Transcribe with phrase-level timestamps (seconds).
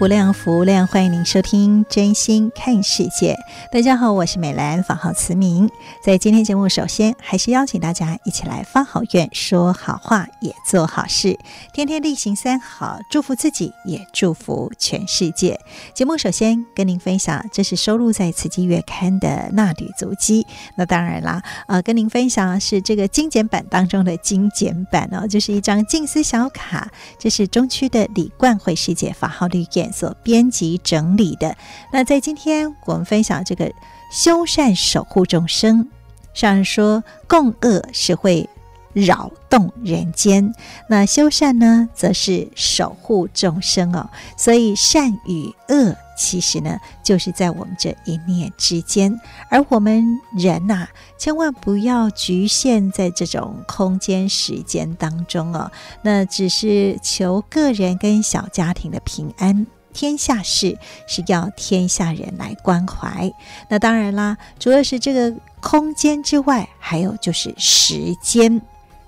[0.00, 3.34] 无量，福无量，欢迎您收听《真心看世界》。
[3.72, 5.68] 大家好，我是美兰，法号慈明。
[6.02, 11.38] 在今天节目，首先还是邀请大家一起来发好愿，说好话，也做好事，
[11.72, 15.60] 天天力行三好，祝福自己，也祝福全世界。
[15.94, 20.46] 节目首先跟您分享，这是收录在《慈济月刊》的纳履足迹。
[20.76, 31.56] 那当然啦，呃，跟您分享是这个精简版当中的精简版哦，就是一张静思小卡，这是中区的李冠慧师姐法号绿叶所编辑整理的。
[31.90, 33.72] 那在今天我们分享这个
[34.12, 35.88] 修善守护众生，
[36.34, 38.46] 上人说共恶是会
[38.92, 40.52] 扰动人间，
[40.88, 44.08] 那修善呢，则是守护众生哦。
[44.36, 49.18] 所以善与恶其实呢，就是在我们这一念之间。
[49.48, 55.70] 而我们人呐、啊，千万不要局限在这种空间时间当中哦。
[56.02, 59.66] 那只是求个人跟小家庭的平安。
[59.94, 63.30] 天下事是要天下人来关怀。
[63.68, 68.62] 那当然啦，除了是这个空间之外，还有就是时间。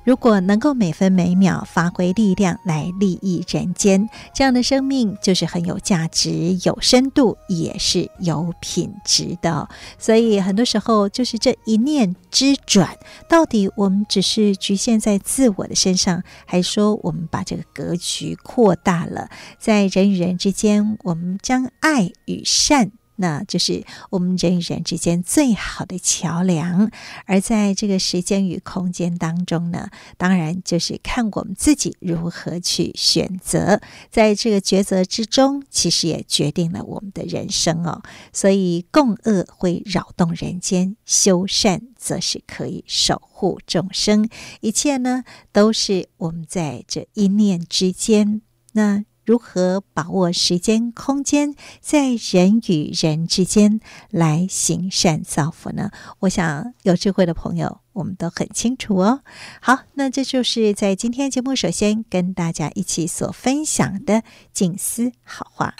[0.05, 9.69] 如果能够每分每秒发挥力量来利益人间，这样的生命就是很有价值、有深度，也是有品质的。
[9.99, 12.99] 所以很多时候就是这一念之转，
[13.29, 22.93] 到底我们只是局限在自我的身上，还是说我们把这个格局扩大了，在人与人之间，我们将爱与善。
[23.17, 26.91] 那就是我们人与人之间最好的桥梁，
[27.27, 33.81] 而在这个时间与空间当中呢，当然就是看我们自己如何去选择，
[34.11, 38.03] 在这个抉择之中，其实也决定了我们的人生哦。
[38.33, 44.29] 所以共恶会扰动人间，修善则是可以守护众生，
[44.61, 45.23] 一切呢
[45.53, 48.43] 都是我们在这一念之间。
[48.73, 49.05] 那。
[49.25, 53.81] 如何把握时间、空间，在人与人之间
[54.11, 55.91] 来行善造福呢？
[56.21, 59.23] 我想有智慧的朋友，我们都很清楚哦。
[59.61, 65.75] 好，那这就是在今天节目首先跟大家一起所分享的静思好话。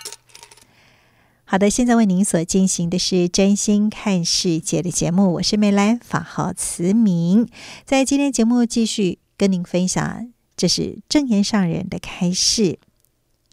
[1.45, 7.47] 好的，现在为您所进行的是真心看世界的节目，我是美兰，法号慈明。
[7.85, 12.79] 在今天节目继续跟您分享，这是正言上人的开示。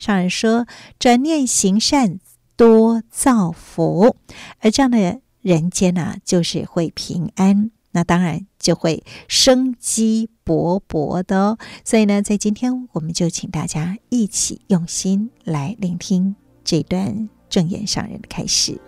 [0.01, 0.66] 上人说
[0.97, 2.19] ：“转念行善，
[2.56, 4.16] 多造福，
[4.57, 11.59] 而这样的人间呢、啊，就是会平安，那当然就会生机勃勃的哦。
[11.85, 18.81] 所以呢，在今天，我们就请大家一起用心来聆听这段正言上人的开始。”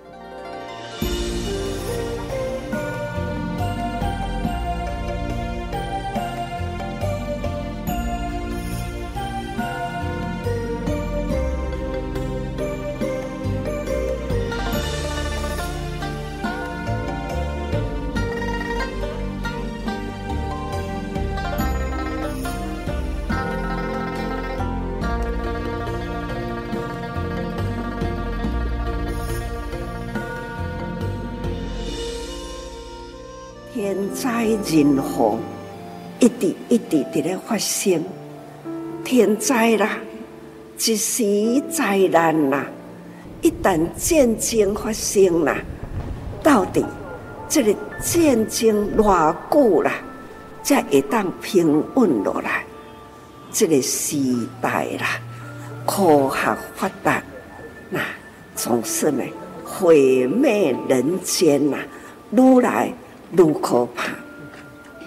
[34.73, 35.37] 人祸
[36.19, 38.03] 一直一直在咧发生，
[39.03, 39.99] 天灾啦，
[40.79, 42.65] 一时灾难啦，
[43.43, 45.57] 一旦战争发生啦，
[46.41, 46.83] 到底
[47.47, 47.71] 这个
[48.01, 49.91] 战争偌久啦，
[50.63, 52.63] 才会当平稳落来？
[53.51, 54.17] 这个时
[54.59, 55.19] 代啦，
[55.85, 57.21] 科学发达，
[57.91, 57.99] 那
[58.55, 59.23] 总是呢
[59.63, 61.77] 毁灭人间呐，
[62.31, 62.91] 如来。
[63.35, 64.13] 愈可怕，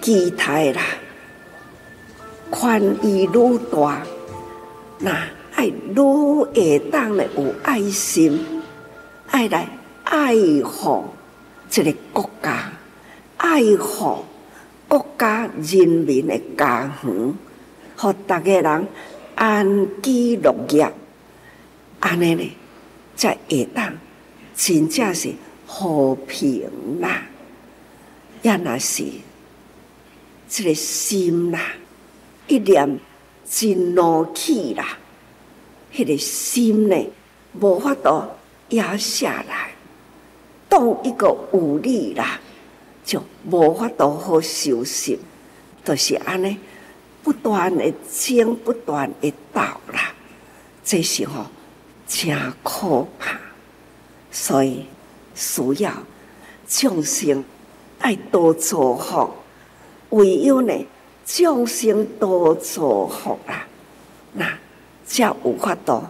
[0.07, 0.81] 期待啦，
[2.49, 4.01] 宽裕愈大，
[4.99, 8.39] 那爱愈会当的有爱心，
[9.29, 9.67] 爱来
[10.05, 10.33] 爱
[10.63, 11.03] 护
[11.69, 12.71] 这个国家，
[13.35, 14.23] 爱护
[14.87, 17.33] 国家人民的家园，
[17.97, 18.87] 和大家人
[19.35, 20.89] 安居乐业，
[21.99, 22.49] 安尼呢，
[23.17, 23.91] 才会当
[24.55, 25.33] 真正是
[25.65, 26.61] 和平
[27.01, 27.23] 啦。
[28.41, 29.03] 也那是
[30.49, 31.59] 这个心啦，
[32.47, 32.99] 一念
[33.49, 34.97] 真怒气啦，
[35.93, 36.95] 迄、个心呢，
[37.59, 38.23] 无法度
[38.69, 39.71] 压下来。
[40.69, 42.39] 当一个武力啦，
[43.03, 45.19] 就无法度好修行，
[45.83, 46.57] 都、是安尼，
[47.23, 50.13] 不断的争，不断的斗啦，
[50.83, 51.45] 这时候
[52.07, 53.39] 真可怕，
[54.31, 54.85] 所以
[55.35, 55.93] 需要
[56.67, 57.43] 众生。
[57.99, 59.31] 爱多造福，
[60.09, 60.73] 唯有呢，
[61.25, 63.67] 众生多造福啊，
[64.33, 64.45] 那
[65.05, 66.03] 才有法度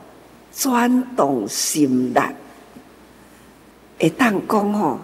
[0.53, 2.19] 转动心力。
[3.99, 4.99] 会当讲吼，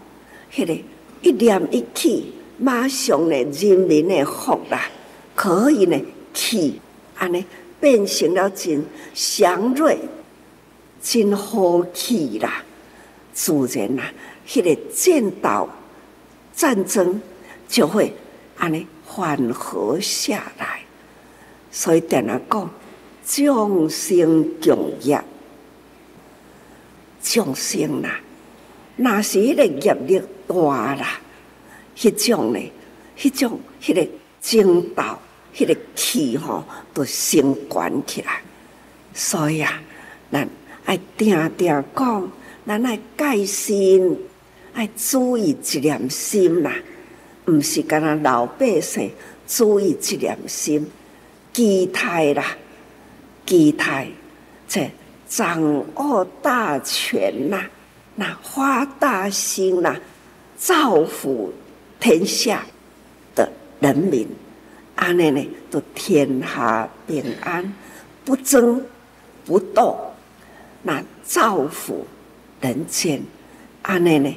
[0.54, 0.74] 迄个
[1.22, 4.88] 一念一起，马上呢，人民的福啦，
[5.36, 6.00] 可以呢，
[6.34, 6.74] 去
[7.16, 7.44] 安尼
[7.80, 9.98] 变成了真祥瑞、
[11.02, 12.64] 真和气啦，
[13.34, 14.12] 自然啦，
[14.48, 15.70] 迄个战斗。
[16.56, 17.20] 战争
[17.68, 18.14] 就会
[18.64, 20.80] 安尼缓和下来，
[21.70, 22.70] 所以点来讲，
[23.26, 25.22] 众生共业，
[27.22, 28.22] 众生啦，
[28.96, 31.20] 那是迄个业力大啦，
[31.94, 32.72] 迄种呢，
[33.18, 34.08] 迄种迄个
[34.42, 35.04] 争斗，
[35.54, 36.64] 迄个气吼
[36.94, 38.42] 都升悬起来。
[39.14, 39.84] 所以啊，
[40.32, 40.48] 咱
[40.86, 42.32] 爱定定讲，
[42.66, 44.18] 咱爱戒心。
[44.74, 46.74] 爱注意一念心啦，
[47.46, 49.12] 毋是干那老百姓
[49.48, 50.90] 注意一念心，
[51.52, 52.56] 期待啦，
[53.46, 54.08] 期待
[54.68, 54.90] 这
[55.28, 55.62] 掌
[55.96, 57.70] 握大权啦，
[58.16, 60.00] 那发大心啦，
[60.56, 61.54] 造福
[62.00, 62.64] 天下
[63.36, 64.28] 的人民，
[64.96, 67.74] 安尼呢，都天下平安，
[68.24, 68.82] 不争
[69.46, 69.98] 不斗，
[70.82, 72.06] 那造福
[72.62, 73.22] 人间，
[73.82, 74.34] 安尼呢？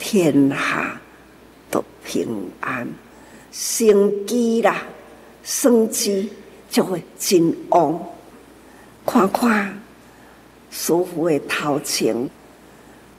[0.00, 1.00] 天下
[2.08, 2.26] 平
[2.60, 2.88] 安，
[3.52, 4.82] 生机啦，
[5.44, 6.32] 生机
[6.70, 8.00] 就会真旺。
[9.04, 9.78] 看看
[10.70, 12.16] 师父的头前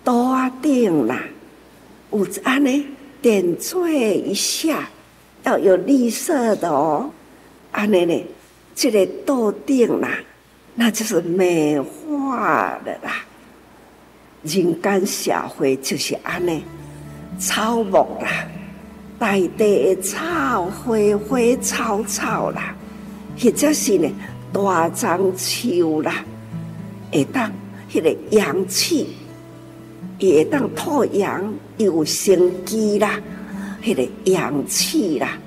[0.03, 1.21] 多顶啦，
[2.09, 2.87] 有安尼
[3.21, 4.89] 点缀一下，
[5.43, 7.11] 要有绿色的哦。
[7.71, 8.25] 安尼呢，
[8.73, 10.17] 这个多顶啦，
[10.73, 13.23] 那就是美化的啦。
[14.41, 16.63] 人间社会就是安尼，
[17.37, 18.47] 草木啦，
[19.19, 20.95] 大地的草花
[21.27, 22.73] 花草草啦，
[23.37, 24.09] 或者是呢
[24.53, 26.23] 大樟树啦，
[27.11, 27.51] 会当
[27.91, 29.09] 迄个阳气，
[30.19, 33.19] 也会当土阳有生机啦，
[33.83, 35.37] 迄个阳气啦，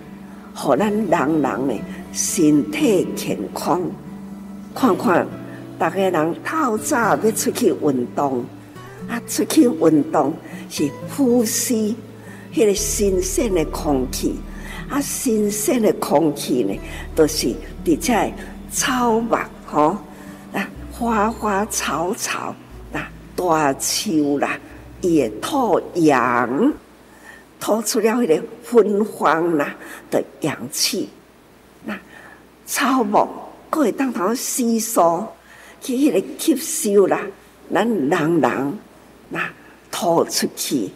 [0.55, 1.75] 互咱人人呢
[2.13, 3.81] 身体健康。
[4.75, 5.27] 看看，
[5.79, 8.45] 大家人透早要出去运动。
[9.09, 10.33] 啊，出去运动
[10.71, 11.97] 是呼吸
[12.53, 14.35] 迄个新鲜的空气，
[14.89, 16.79] 啊，新鲜的空气呢，
[17.15, 17.55] 都、就是
[17.85, 18.33] 伫在
[18.71, 19.97] 草木吼，
[20.53, 22.55] 啊，花花草草，
[22.93, 24.59] 啊，大树啦，
[25.01, 26.73] 伊会吐阳，
[27.59, 29.75] 吐出了迄个芬芳啦
[30.11, 31.09] 的氧气，
[31.85, 31.99] 那
[32.67, 33.27] 草木
[33.71, 35.27] 佫会当头吸收，
[35.81, 37.21] 去迄个吸收啦，
[37.73, 38.79] 咱人人。
[39.31, 39.49] 那
[39.91, 40.91] 吐出去，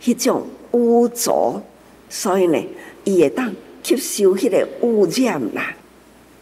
[0.00, 1.62] 迄种污浊，
[2.10, 2.58] 所以呢，
[3.04, 5.74] 伊会当吸收迄个污染啦。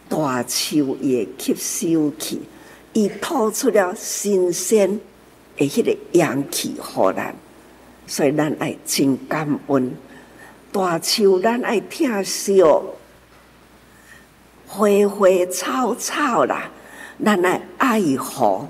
[0.09, 2.39] 大树也吸收去，
[2.93, 4.99] 伊吐出了新鲜
[5.55, 7.33] 的迄个氧气，互咱，
[8.07, 9.93] 所以咱爱真感恩。
[10.71, 12.61] 大树咱爱疼惜，
[14.67, 16.69] 花花草草啦，
[17.23, 18.67] 咱爱爱护，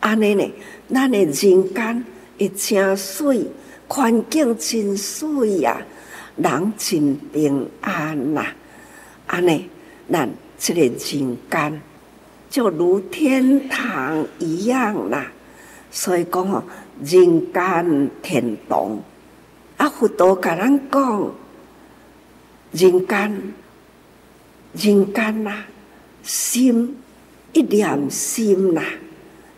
[0.00, 0.52] 安尼呢？
[0.92, 2.04] 咱的人间
[2.38, 3.46] 会真水，
[3.92, 5.78] 环境真水呀，
[6.36, 8.46] 人真平安呐。
[9.26, 9.68] 安尼，
[10.10, 10.26] 咱
[10.58, 11.82] 这个人间
[12.48, 15.30] 就如天堂一样啦。
[15.90, 16.64] 所以讲哦，
[17.04, 18.98] 人间天堂。
[19.76, 21.30] 啊，佛陀甲咱讲，
[22.70, 23.52] 人间，
[24.72, 25.64] 人间呐，
[26.22, 26.96] 心
[27.52, 28.82] 一念心呐。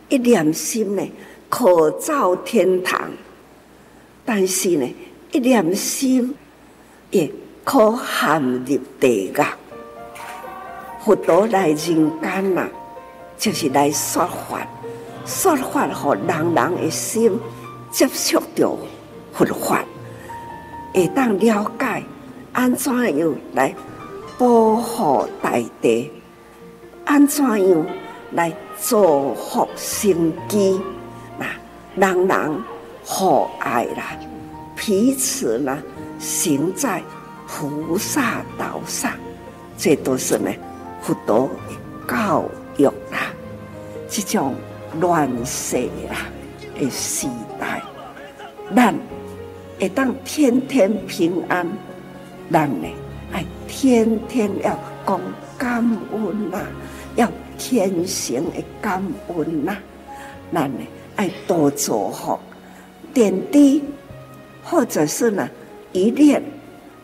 [0.09, 1.09] 一念心呢，
[1.47, 3.09] 可造天堂；
[4.25, 4.95] 但是呢，
[5.31, 6.35] 一念心
[7.11, 7.31] 也
[7.63, 9.37] 可陷入地狱。
[11.03, 12.67] 佛陀来人间呐，
[13.37, 14.67] 就是来说法，
[15.25, 15.87] 说法
[16.27, 17.39] 让人人的心
[17.91, 18.75] 接触到
[19.31, 19.85] 佛法，
[20.93, 22.03] 会当了解
[22.51, 23.75] 安怎样来
[24.39, 26.11] 保护大地，
[27.05, 27.85] 安怎样
[28.31, 30.81] 来造福生机，
[31.37, 31.45] 那
[31.95, 32.63] 人人
[33.05, 34.17] 和爱啦，
[34.75, 35.77] 彼此呢
[36.19, 37.03] 行在
[37.47, 39.11] 菩萨道上，
[39.77, 40.51] 这都是呢
[41.01, 41.75] 佛陀的
[42.07, 42.43] 教
[42.77, 43.31] 育啦，
[44.09, 44.55] 这种
[44.99, 45.77] 乱世
[46.09, 46.25] 啦。
[46.77, 47.25] 的时
[47.57, 47.81] 代，
[48.75, 48.93] 咱
[49.79, 51.65] 会当天天平安，
[52.51, 52.87] 咱呢
[53.31, 55.21] 爱天天要讲
[55.57, 55.77] 感
[56.11, 56.59] 恩呐，
[57.15, 59.77] 要天生的感恩呐，
[60.51, 60.79] 咱呢
[61.15, 62.41] 爱多做好
[63.15, 63.81] 点滴，
[64.61, 65.49] 或者是呢
[65.93, 66.43] 一念，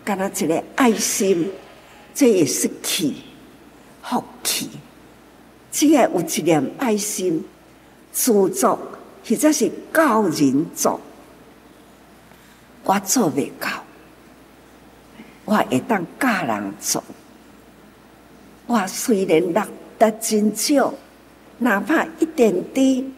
[0.03, 1.49] 跟他一个爱心，
[2.13, 3.15] 这也是气，
[4.03, 4.69] 福气。
[5.71, 7.41] 只要有一念爱心，
[8.11, 8.77] 自作
[9.25, 10.99] 或者是教人做，
[12.83, 13.69] 我做未到，
[15.45, 17.01] 我会当教人做。
[18.67, 19.65] 我虽然落
[19.97, 20.93] 得真少，
[21.59, 23.13] 哪怕一点滴，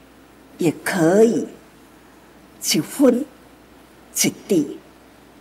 [0.59, 1.47] 也可以
[2.63, 3.25] 一分
[4.15, 4.79] 一滴，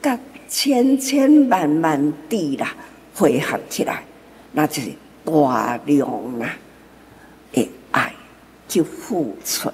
[0.03, 2.75] 甲千千万万滴啦
[3.15, 4.03] 汇合起来，
[4.51, 4.91] 那就是
[5.25, 6.51] 大量啦。
[7.53, 8.13] 的爱
[8.67, 9.71] 就付出，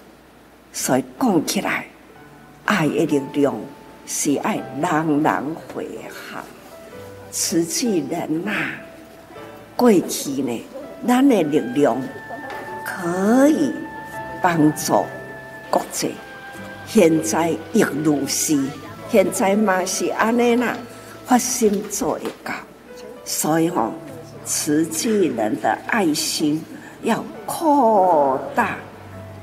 [0.72, 1.86] 所以讲起来，
[2.66, 3.54] 爱的力量
[4.06, 6.40] 是爱人人会合。
[7.30, 8.52] 慈济人呐，
[9.76, 10.62] 过去呢，
[11.06, 11.96] 咱的力量
[12.84, 13.72] 可以
[14.42, 15.04] 帮助
[15.70, 16.10] 国际。
[16.88, 18.58] 现在亦如是，
[19.10, 20.76] 现在嘛是安尼啦，
[21.26, 22.52] 发心做一个，
[23.24, 23.92] 所以吼，
[24.44, 26.60] 慈济人的爱心。
[27.02, 28.76] 要扩大，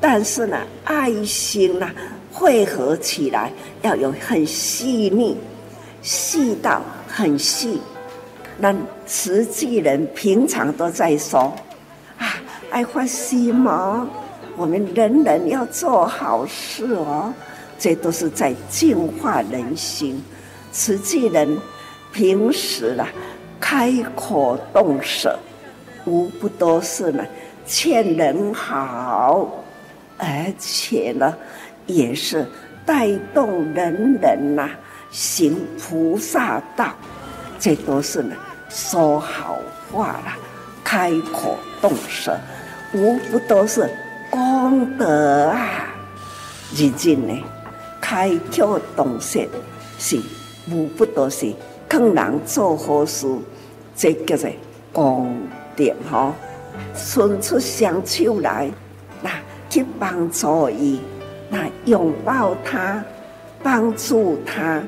[0.02, 1.90] 但是呢，爱心呢，
[2.34, 3.50] 汇合起来
[3.82, 5.38] 要有很细腻，
[6.02, 7.80] 细到很细。
[8.58, 8.76] 那
[9.08, 11.54] 慈济人平常都在说
[12.18, 12.36] 啊，
[12.72, 14.06] 爱发心嘛，
[14.58, 17.34] 我们人人要做好事哦，
[17.78, 20.24] 这都是在净化人心。
[20.72, 21.58] 慈济人
[22.14, 23.08] 平时啊，
[23.60, 25.38] 开口动舌，
[26.06, 27.24] 无不都是呢。
[27.68, 29.50] 劝人好，
[30.20, 31.36] 而且呢，
[31.88, 32.46] 也是
[32.86, 34.70] 带动人人呐、
[35.10, 36.94] 行菩萨道，
[37.60, 38.36] 这都是呢
[38.70, 39.58] 说好
[39.92, 40.38] 话啦，
[40.84, 42.38] 开口动舌，
[42.94, 43.90] 无不都是
[44.30, 45.88] 功德啊！
[46.76, 47.34] 如今呢，
[48.02, 49.40] 开口动舌
[49.98, 50.20] 是
[50.70, 51.54] 无不都是
[51.90, 53.28] 劝人做好事，
[53.96, 54.50] 这叫做
[54.92, 55.38] 功
[55.76, 56.34] 德哈。
[56.94, 58.70] 伸出双手来，
[59.22, 59.32] 那
[59.70, 61.00] 去帮助伊，
[61.50, 63.04] 那拥抱他，
[63.64, 64.84] 帮助他，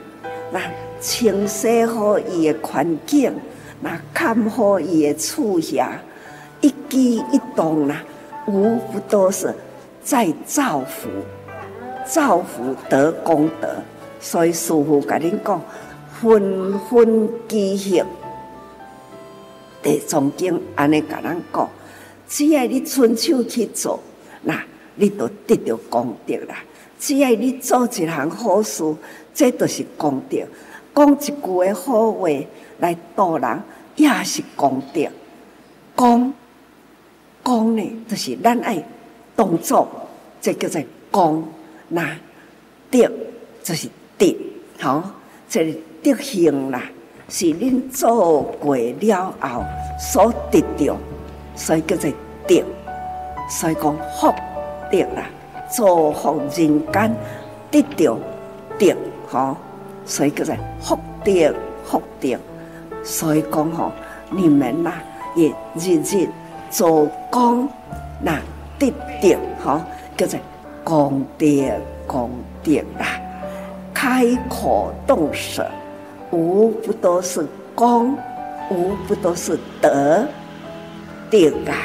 [0.51, 0.59] 那
[0.99, 3.33] 清洗好伊的环境，
[3.79, 5.91] 那看好伊的处下，
[6.59, 8.03] 一举一动啦，
[8.47, 9.53] 无不都是
[10.03, 11.09] 在造福，
[12.05, 13.75] 造福得功德。
[14.19, 15.61] 所以师父跟恁讲，
[16.19, 18.05] 分分积行，
[19.83, 21.69] 地藏经安尼跟咱讲。
[22.27, 23.99] 只要你伸手去做，
[24.41, 24.61] 那
[24.95, 26.55] 你都得到功德啦。
[26.99, 28.83] 只要你做一项好事，
[29.33, 30.39] 这都是功德。
[30.95, 32.27] 讲一句的好话
[32.79, 33.61] 来度人，
[33.97, 35.07] 也是功德。
[35.95, 36.33] 功
[37.47, 38.83] 功呢，就是咱爱
[39.33, 39.87] 动作，
[40.41, 41.47] 这叫做功。
[41.87, 42.05] 那
[42.91, 43.09] 德
[43.63, 43.87] 就是
[44.17, 44.35] 德，
[44.81, 45.01] 好，
[45.47, 45.73] 这
[46.03, 46.83] 德行啦，
[47.29, 49.63] 是恁做过了后
[49.97, 50.97] 所得到。
[51.55, 52.11] 所以叫做
[52.45, 52.61] 德，
[53.49, 54.33] 所以讲福
[54.91, 55.29] 德啦，
[55.69, 57.15] 造福人间
[57.71, 58.17] 得到
[58.77, 58.93] 德，
[59.29, 59.55] 吼，
[60.05, 62.37] 所以叫做福德福德。
[63.05, 63.89] 所以讲吼，
[64.31, 64.91] 你们呐
[65.37, 66.27] 也日日
[66.69, 67.67] 做功，
[68.21, 68.39] 那
[68.79, 69.81] 得德，吼，
[70.15, 70.39] 叫做
[70.83, 71.47] 功德
[72.05, 72.31] 功
[72.63, 73.19] 德啦。
[73.93, 75.65] 开口动舌，
[76.31, 78.15] 无不都是功，
[78.69, 80.25] 无不都是德。
[81.29, 81.75] 德啊，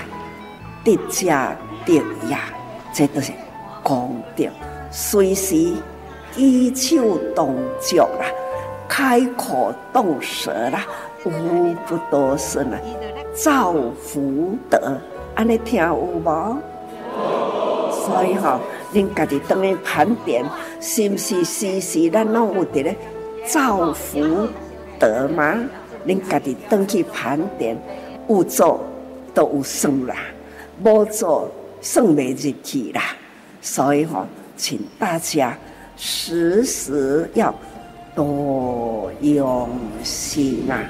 [0.84, 1.94] 德加德
[2.28, 2.40] 呀，
[2.92, 3.32] 这都是
[3.82, 4.44] 功德。
[4.90, 5.72] 随时
[6.36, 8.26] 举手动脚啦，
[8.88, 10.84] 开口动舌啦，
[11.24, 12.78] 无不都是呢
[13.32, 14.98] 造福德。
[15.34, 16.56] 安尼听有无？
[17.90, 18.60] 所以哈，
[18.92, 20.44] 恁家己当去盘点，
[20.80, 22.96] 是不是时时咱拢有伫咧
[23.46, 24.48] 造福
[24.98, 25.58] 德吗？
[26.06, 27.76] 恁家己当去盘点，
[28.28, 28.80] 有做。
[29.34, 30.14] 都有算啦，
[30.84, 33.00] 无做算袂入去啦，
[33.62, 34.26] 所以吼，
[34.58, 35.56] 请大家
[35.96, 37.54] 时时要
[38.14, 39.70] 多用
[40.02, 40.84] 心、啊。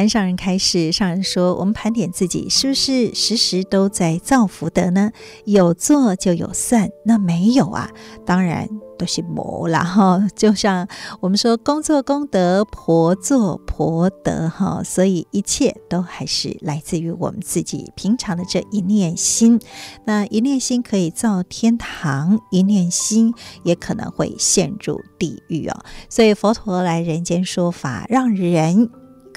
[0.00, 5.12] 感恩上人开示，上人说：“我们盘点自己，是不是时时都在造福德呢？
[5.44, 7.90] 有做就有算，那没有啊，
[8.24, 8.66] 当然
[8.98, 10.26] 都是魔了哈。
[10.34, 10.88] 就像
[11.20, 19.60] 我们说，公做功德，婆做婆德哈，所以一切都还是来自于我们自己平常的这一念心。
[20.06, 25.78] 那一念心可以造天堂，一念心也可能会陷入地狱哦。
[26.08, 28.88] 所以佛陀来人间说法，让人。”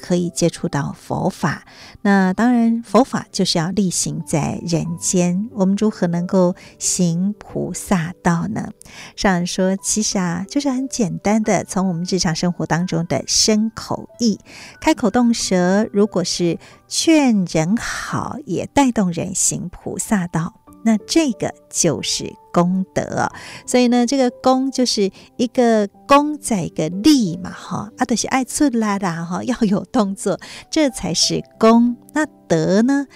[0.04, 1.64] 可以接触到佛法，
[2.02, 5.48] 那当然佛法就是要力行在人间。
[5.52, 8.68] 我们如何能够行菩萨道呢？
[9.16, 14.38] 上人说，其实啊，就是很简单的，从我们日常生活当中的身口意，
[14.78, 20.63] 开口动舌，如果是劝人好，也带动人行菩萨道。
[20.84, 23.26] 那这个就是功德，
[23.66, 30.38] 所以呢，这个功就是一个功在一个力嘛，哈，啊，都是爱出来的哈，要有动作，
[30.70, 31.96] 这才是功。
[32.12, 33.06] 那德呢，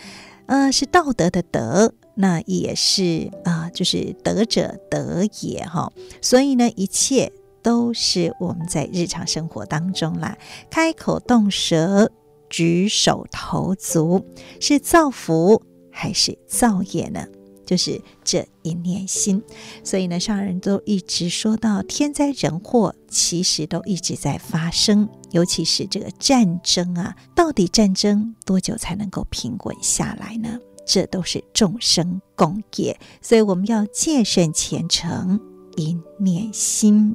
[0.46, 5.92] 呃，是道德的德，那也是啊、呃，就是德者德也哈。
[6.22, 7.30] 所以呢，一切
[7.62, 10.36] 都是我们在日常生活当中啦，
[10.70, 12.10] 开口动舌、
[12.48, 14.24] 举手投足，
[14.58, 17.26] 是造福还是造业呢？
[17.68, 19.42] 就是这一念心，
[19.84, 30.58] 所以呢，上人都一直说到天灾人祸，其实都一直在发生，尤其是这个战争啊，到底战争多久才能够平稳下来呢？
[30.86, 35.38] 这都是众生共业，所以我们要戒慎虔诚
[35.76, 37.14] 一念心，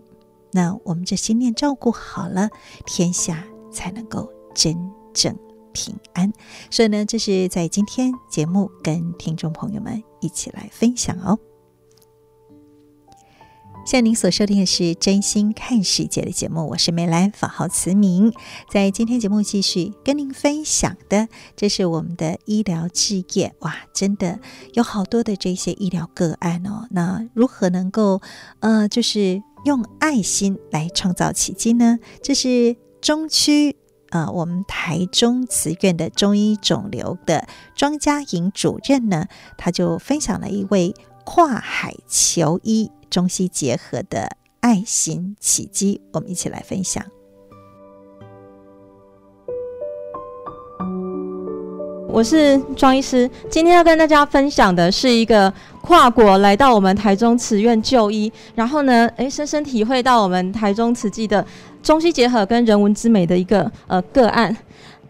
[0.51, 2.51] 那我们这心念照顾好了，
[2.85, 4.77] 天下才能够真
[5.15, 5.35] 正
[5.71, 6.31] 平安，
[6.69, 11.37] 所以呢，这是在今天节目跟听众朋友们一起来分享哦。
[13.85, 18.31] 像您所收听的是真心看世界的节目，我是梅兰，法号慈明。
[18.71, 24.39] 在今天节目继续跟您分享的，这是我们的医疗志业哇，真的
[24.71, 26.87] 有好多的这些医疗个案哦。
[26.91, 28.21] 那如何能够
[28.61, 31.99] 呃，就是用爱心来创造奇迹呢？
[32.21, 33.75] 这是中区。
[34.13, 39.25] 呃，我们台中慈院的中医肿瘤的庄家颖主任呢，
[39.57, 47.03] 他就分享了一位跨海求医、中西结合的爱心奇迹，我们一起来分享。
[52.07, 61.43] 我是庄医师，今天要跟大家分享的是一个跨国来到我们台中慈院就医，然后呢，诶，深深体会到我们台中慈济的。
[61.83, 64.55] 中西结合跟人文之美的一个呃个案，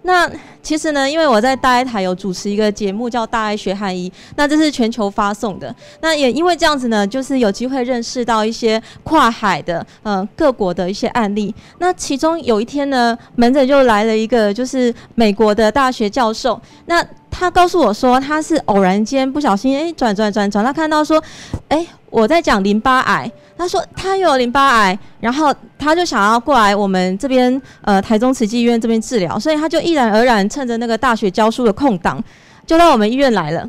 [0.02, 0.30] 那
[0.62, 5.74] 其实呢，因为我在大爱台有主持一个节目叫《大爱学汉医》，那这是全球发送的。
[6.02, 11.54] 那也因为这样子呢，就是有机会认识到一些跨海的呃各国的一些案例。
[11.80, 21.22] 那其中有一天呢，门诊就来了一个就是美国的大学教授，那他告诉我说，他是偶然间不小心哎转转转转，他看到说，
[21.68, 23.32] 哎我在讲淋巴癌。
[23.58, 32.22] 他说他有淋巴癌，然后他就想要过来我们这边呃台中慈济医院这边治疗，所以他就毅然而然趁着那个大学教书的空档，
[32.66, 33.68] 就到我们医院来了。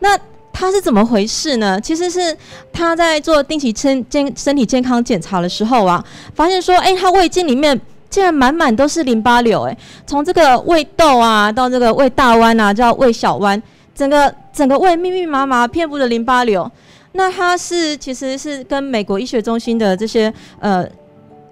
[0.00, 0.16] 那
[0.52, 1.80] 他是怎么回事呢？
[1.80, 2.36] 其实是
[2.72, 13.60] 他在做定期身健身体健康检查的时候啊，发现说，哎，他胃镜里面竟然满满都是淋巴瘤，哎，从这个胃窦啊到这个胃大弯啊，叫胃小弯，
[13.94, 16.70] 整个整个胃密密麻麻遍布的淋巴瘤。
[17.16, 20.84] 那他是其实是跟美国医学中心的这些呃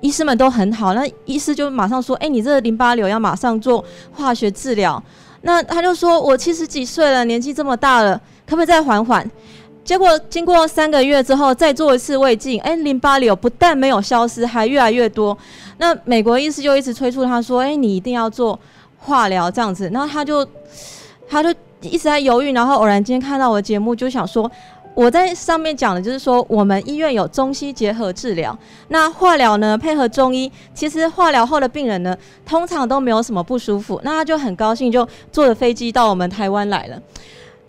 [0.00, 5.00] 医师们都很好，那医师就马上说：“哎，你这个淋巴瘤要马上做化学治疗。”
[5.42, 9.28] 那他就说：“我七十几岁了，年纪这么大了，可不可以再缓缓？”
[9.84, 15.38] 结果经过三个月之后再做一次胃镜，哎，淋巴瘤不但没有消失，还越来越多。
[15.78, 18.58] 那美国医师就一直催促他说：“哎，你一定要做
[18.98, 20.44] 化疗这样子。”然后他就
[21.28, 24.50] 他就一直在犹豫，然后偶然间看到我的节目，就想说。
[24.94, 28.56] 我在上面讲的就是说，我们医院有中西结合治疗。
[28.88, 34.00] 那化疗呢，配合中医，其实化疗后的病人呢，通常都没有什么不舒服。
[34.04, 37.00] 那他就很高兴，就坐着飞机到我们台湾来了。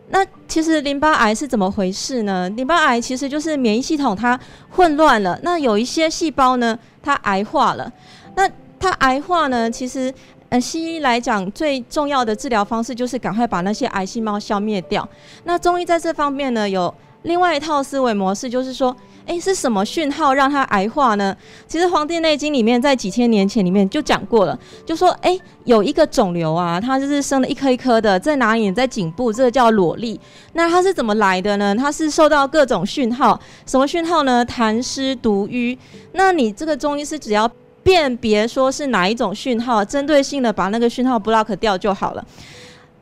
[0.10, 2.50] 那其实淋巴癌是怎么回事呢？
[2.50, 4.38] 淋巴癌其实就是免疫系统它
[4.70, 7.92] 混乱了，那有一些细胞呢，它癌化了。
[8.36, 10.14] 那它癌化呢，其实。
[10.50, 15.10] 呃，西医来讲最重要的治疗方式就是赶快把那些癌细胞消灭掉。
[15.46, 18.96] 那中医在这方面呢，有另外一套思维模式，就是说。
[19.26, 21.34] 诶，是什么讯号让它癌化呢？
[21.66, 28.70] 其实《黄帝内经》里面在几千年前里面就讲过了，就说诶，有一个肿瘤啊，它就是生了一颗一颗的，在哪里？
[28.74, 30.20] 在颈部，这个叫裸粒。
[30.52, 31.74] 那它是怎么来的呢？
[31.74, 34.46] 它是受到各种讯号，什么讯号呢？
[34.46, 35.80] 痰湿毒瘀。
[36.12, 37.50] 那你这个中医师只要
[37.82, 42.26] 辨别说是哪一种讯号，针对性的把那个讯号 block 掉就好了。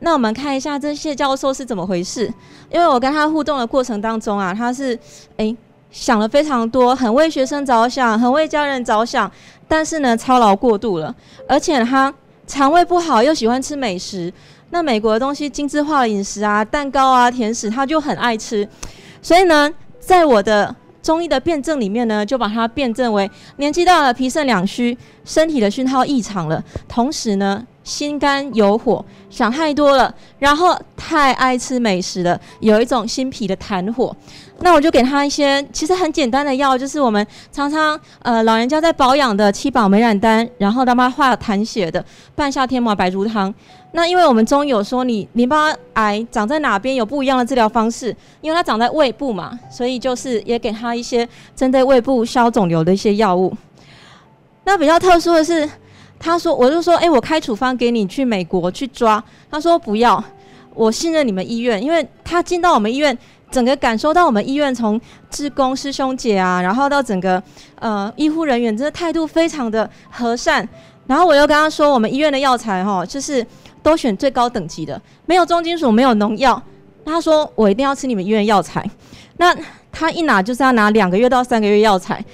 [0.02, 2.32] 那我们看一下这谢教授是怎么回事，
[2.70, 4.98] 因为我跟他互动的过程当中啊，他是
[5.38, 5.56] 诶。
[5.90, 9.30] 想了非常多，很为学生着想，很为家人着想，
[9.68, 11.14] 但是呢，操劳过度了，
[11.46, 12.10] 而且他
[12.46, 14.32] 肠胃不好，又喜欢吃美食。
[14.70, 18.66] 那美国的东西，精致化的饮食啊，蛋糕啊，甜食，他就很爱吃。
[19.20, 34.14] 所以呢，在我的中医的辨证里面呢，就把它辨证为年纪大了，脾肾两虚，身体的讯号异常了，同时呢，心肝有火，想太多了，然后太爱吃美食了，有一种心脾的痰火。
[34.60, 42.04] 那我就给他一些其实很简单的药，就是我们常常呃老人家在保养的七宝美胆丹，然后让他化痰血的
[42.36, 43.52] 半夏天麻白术汤。
[43.92, 53.54] 那因为我们中医有说你淋巴癌长在哪边有不一样的治疗方式，因为它长在胃部嘛，所以就是也给他一些针对胃部消肿瘤的一些药物。
[54.64, 55.68] 那比较特殊的是，
[56.18, 60.22] 他说我就说哎，我开处方给你去美国去抓，他说不要，
[60.74, 63.16] 我信任你们医院，因为他进到我们医院。
[63.50, 67.42] 整个感受到我们医院从志工师兄姐啊，然后到整个
[67.78, 70.66] 呃医护人员，真的态度非常的和善。
[71.06, 73.46] 然后我又跟他说，我们医院的药材哈，就是
[73.82, 76.60] 都选最高等级的，没有重金属，没有农药。
[77.04, 78.88] 他说我一定要吃你们医院药材。
[79.36, 79.56] 那
[79.90, 82.24] 他一拿就是要拿两个月到三个月药材。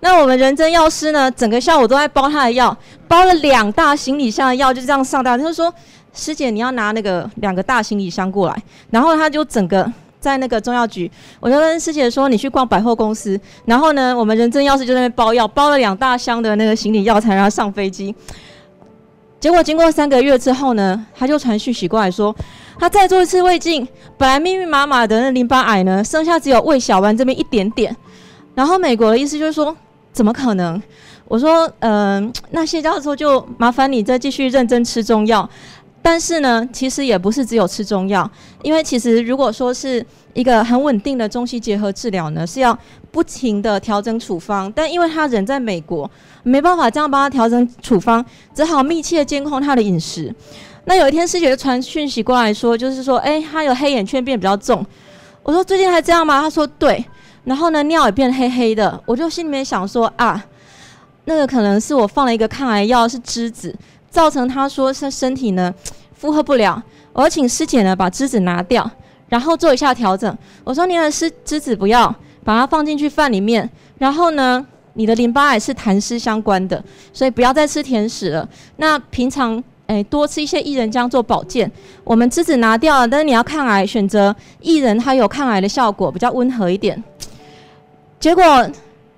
[0.00, 5.38] 那我们仁真药师呢，整个下午都在包他的药，包了两大行李箱的药，就这样上大。
[5.38, 5.72] 他就说
[6.12, 9.90] 师姐你要拿那个两个大行李箱过来，然后他就整个。
[10.18, 18.12] 在那个中药局，我就跟师姐说：“你去逛百货公司。”然后呢，我们仁真药师就在那边包药，包了两大箱的那个行李药材，然后上飞机。
[19.46, 22.34] 结果经过三个月之后呢，他就传讯息过来说，
[22.80, 23.86] 他再做一次胃镜，
[24.18, 27.96] 本来密密麻麻的那淋巴癌呢，剩下只有胃小弯这边一点点。
[28.56, 29.72] 然后美国的意思就是说，
[30.12, 30.82] 怎么可能？
[31.28, 35.48] 我说：“嗯、呃，那谢教授就麻烦你再继续认真吃中药。”
[36.08, 38.30] 但是呢，其实也不是只有吃中药，
[38.62, 42.78] 因为其实如果说是一个很稳定的中西结合治疗呢，是要
[43.10, 44.70] 不停的调整处方。
[44.72, 46.08] 但因为他人在美国，
[46.44, 50.32] 没办法这样帮他调整处方，只好密切监控他的饮食。
[50.84, 54.86] 那有一天师姐就传讯息过来说，就是说，哎，他有黑眼圈变比较重。
[55.42, 56.40] 我说最近还这样吗？
[56.40, 57.04] 他说对。
[57.42, 59.02] 然后呢，尿也变黑黑的。
[59.06, 60.40] 我就心里面想说啊，
[61.24, 63.74] 那个可能是我放了一个抗癌药，是栀子。
[64.16, 65.70] 造成他说他身体呢
[66.14, 68.90] 负荷不了，我请师姐呢把栀子拿掉，
[69.28, 70.34] 然后做一下调整。
[70.64, 72.08] 我说你的栀栀子不要，
[72.42, 73.68] 把它放进去饭里面。
[73.98, 78.48] 然后呢，你的淋巴癌是痰湿相关的，所以不要再吃甜食了。
[78.76, 81.70] 那平常诶多吃一些薏仁浆做保健。
[82.02, 87.04] 我们栀子拿掉了，但是你要抗癌，选择薏仁，它有抗癌的效果，比较温和一点。
[88.18, 88.66] 结果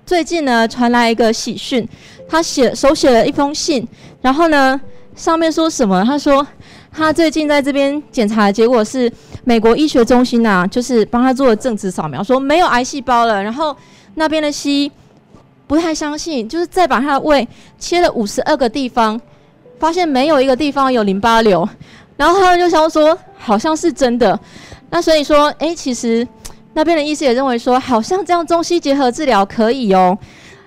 [0.05, 1.87] 最近呢传来一个喜讯，
[2.27, 3.87] 他写手写了一封信。
[4.21, 4.79] 然后呢，
[5.15, 6.03] 上面说什么？
[6.03, 6.45] 他说
[6.91, 9.11] 他最近在这边检查的结果是
[9.45, 13.41] 美国医学中心呐、就是帮他做了正子扫描，说没有癌细胞了。
[13.41, 13.75] 然后
[14.15, 14.91] 那边的西医
[15.67, 19.19] 不太相信，就是再把他的胃切了五十二个地方，
[19.79, 21.67] 发现没有一个地方有淋巴瘤。
[22.17, 24.37] 然后他们就想说，好像是真的。
[24.89, 26.27] 那所以说，诶，其实
[26.73, 30.17] 那边的医师也认为说，好像这样中西结合治疗可以哦。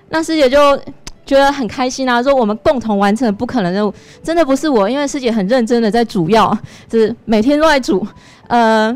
[0.09, 0.79] 那师姐就。
[1.25, 2.21] 觉得很开心啊！
[2.21, 6.57] 说我们共同完成不可能任务，真的不是我，因为师姐很认真的在煮药，
[6.89, 8.05] 就是每天都在煮，
[8.47, 8.95] 呃，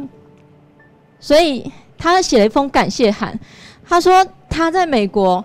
[1.19, 3.39] 所以他写了一封感谢函，
[3.87, 5.43] 他说他在美国。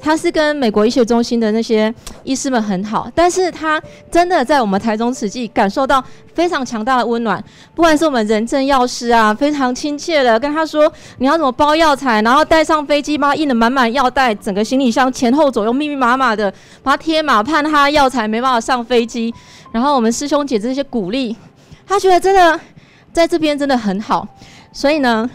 [0.00, 6.02] 他是跟美国医学中心的那些医师们很好，但是他真的在我们台中慈济感受到
[6.34, 7.42] 非常强大的温暖。
[7.74, 16.50] 不管是我们仁真药师啊，非常亲切的跟他说你要怎么包药材，然后带上飞机，把他印的满满药袋，整个行李箱前后左右密密麻麻的，
[16.82, 19.34] 把他贴满，怕他药材没办法上飞机。
[19.72, 21.36] 然后我们师兄姐这些鼓励，
[21.86, 22.58] 他觉得真的
[23.12, 24.26] 在这边真的很好，
[24.72, 25.28] 所以呢，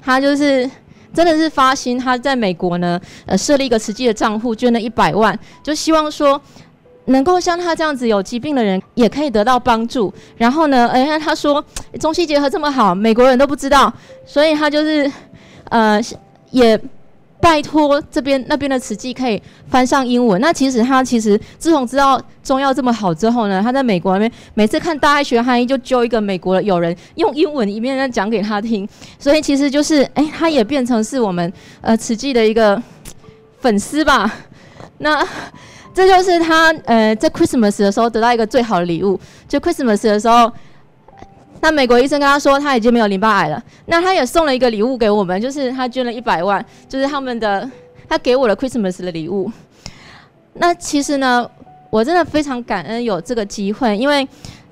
[0.00, 0.70] 他就是。
[1.14, 6.40] 真的是发心，他在美国呢，呃，设立一个慈济的账户，捐了一百万，就希望说，
[7.06, 10.12] 能够像他这样子有疾病的人也可以得到帮助。
[10.36, 11.64] 然后呢，哎，他说
[11.98, 13.92] 中西结合这么好，美国人都不知道，
[14.26, 15.10] 所以他就是，
[15.70, 16.00] 呃，
[16.50, 16.80] 也。
[17.40, 20.40] 拜托这边那边的慈济可以翻上英文。
[20.40, 32.82] 那其实他其实自从知道中药这么好之后呢，他在美国那边每次看大爱学汉医就揪一个美国的友人用英文一面在讲给他听，所以其实就是哎，他也变成是我们呃慈济的一个
[33.60, 34.34] 粉丝吧。
[34.98, 35.24] 那
[35.94, 40.52] 这就是他呃在 Christmas 的时候得到一个最好的礼物，就 Christmas 的时候。
[41.60, 47.68] 那美国医生跟他说他已经没有淋巴癌了，那他也送了一个礼物给我们，就是他捐了一百万，就是他们的
[48.08, 49.50] 他给我的 Christmas 的礼物。
[50.54, 51.48] 那其实呢，
[51.90, 54.26] 我真的非常感恩有这个机会，因为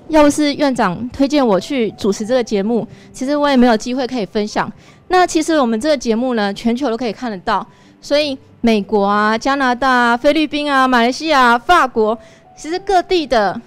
[0.09, 4.73] 要不是院长推荐我去主持这个节目，其实我也没有机会可以分享。
[5.09, 7.67] 那其实我们这个节目呢，全球都可以看得到，
[8.01, 12.17] 所以美国啊、加拿大啊、菲律宾啊、马来西亚、法国，
[12.57, 13.61] 其实各地的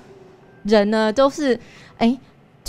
[0.63, 1.59] 人呢，都是
[1.97, 2.17] 哎。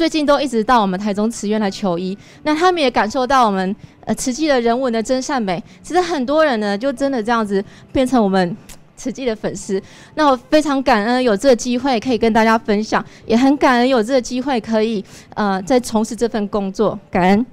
[0.00, 5.62] 最近都一直到我们台中慈院来求医，那他们也感受到我们呃慈济的人文的真善美。
[5.82, 8.56] 其实很多人呢，就真的这样子变成我们
[8.96, 9.78] 慈济的粉丝。
[10.14, 17.44] 那我非常感恩有这个机会可以跟大家分享，也很感恩有这个机会可以呃在从事这份工作，感恩。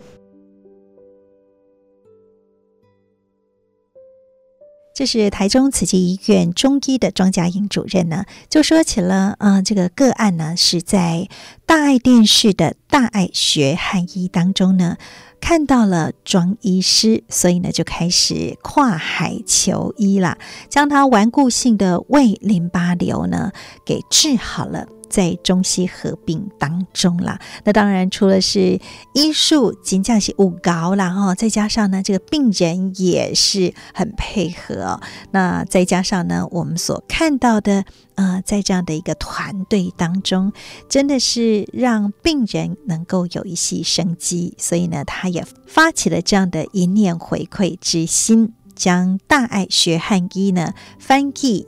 [4.95, 11.27] 这是台中慈济医院中医的庄家英主任呢，就说起了，嗯、呃，这个个案呢是在
[11.67, 14.95] 大爱电视的大爱学汉医当中呢，
[15.41, 20.37] 看到了庄医师，所以呢就开始跨海求医啦，
[20.69, 23.51] 将他顽固性的胃淋巴瘤呢
[23.85, 24.87] 给治好了。
[25.09, 28.77] 在中西合并当中啦，那当然除了是
[29.13, 34.99] 医术金匠是五高啦哈，再加上呢这个病人也是很配合，
[35.31, 40.51] 那再加上呢我们所看到的呃，在这样的一个团队当中，
[40.89, 51.67] 真的是让病人能够有一些生机，所以呢他也发起了这样的一念回馈之心，将大爱学汉医呢翻译。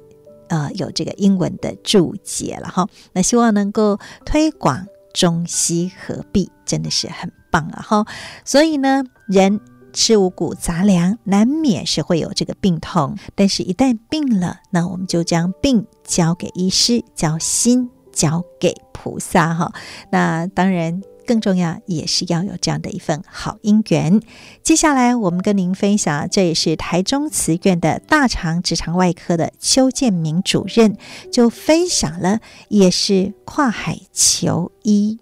[0.49, 8.07] 呃，有这个英文的注解了哈，那希望能够推广中西合璧，真的是很棒啊哈。
[8.43, 9.61] 所以呢，人
[9.93, 17.87] 吃五谷杂粮，难免是会有这个病痛，但是一旦病了，那我们就将病交给医师，交心
[18.19, 19.71] 交给菩萨哈。
[20.11, 21.01] 那当然。
[21.29, 24.19] 更重要也是要有这样的一份好姻缘。
[24.63, 30.97] 接下来我们跟您分享，这也是台中慈院的大肠直肠外科的邱建明主任
[31.31, 35.19] 就分享了，也是跨海求医，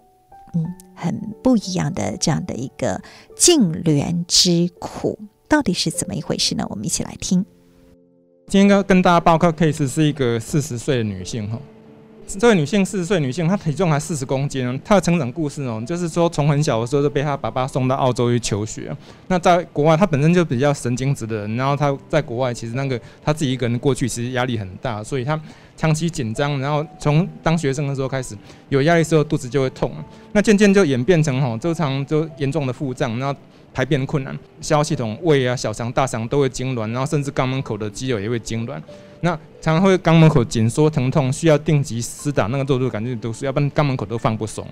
[0.54, 3.02] 嗯，很不一样的这样的一个
[3.36, 6.64] 净莲之苦，到底是怎么一回事呢？
[6.70, 7.44] 我们一起来听。
[8.46, 11.60] 今天跟大家报告 case 是一个四十岁的女性哈。
[12.36, 14.78] 这位女性四十岁女性，她体重还四十公斤。
[14.84, 18.94] 她的成长故事哦，就是说从很小的时候就被她爸爸送到澳洲去求学。
[19.28, 25.40] 那在国外，她本身就比较神经质的人，然后她在国外其实那个她自己一个人过去，其实压力很大，所以她
[25.74, 26.60] 长期紧张。
[26.60, 28.36] 然后从当学生的时候开始
[28.68, 29.90] 有压力时候，肚子就会痛。
[30.32, 33.40] 那渐渐就演变成吼，经常就严重的腹胀，然后
[33.72, 38.80] 排便困难，消化系统、胃啊、小肠、大肠都会痉挛，然后甚至肛门口的肌肉也会痉挛。
[39.20, 44.66] 那常常会肛门口紧缩疼痛，需要定期施打那个肉毒杆菌毒素，要不然肛门口都放不松。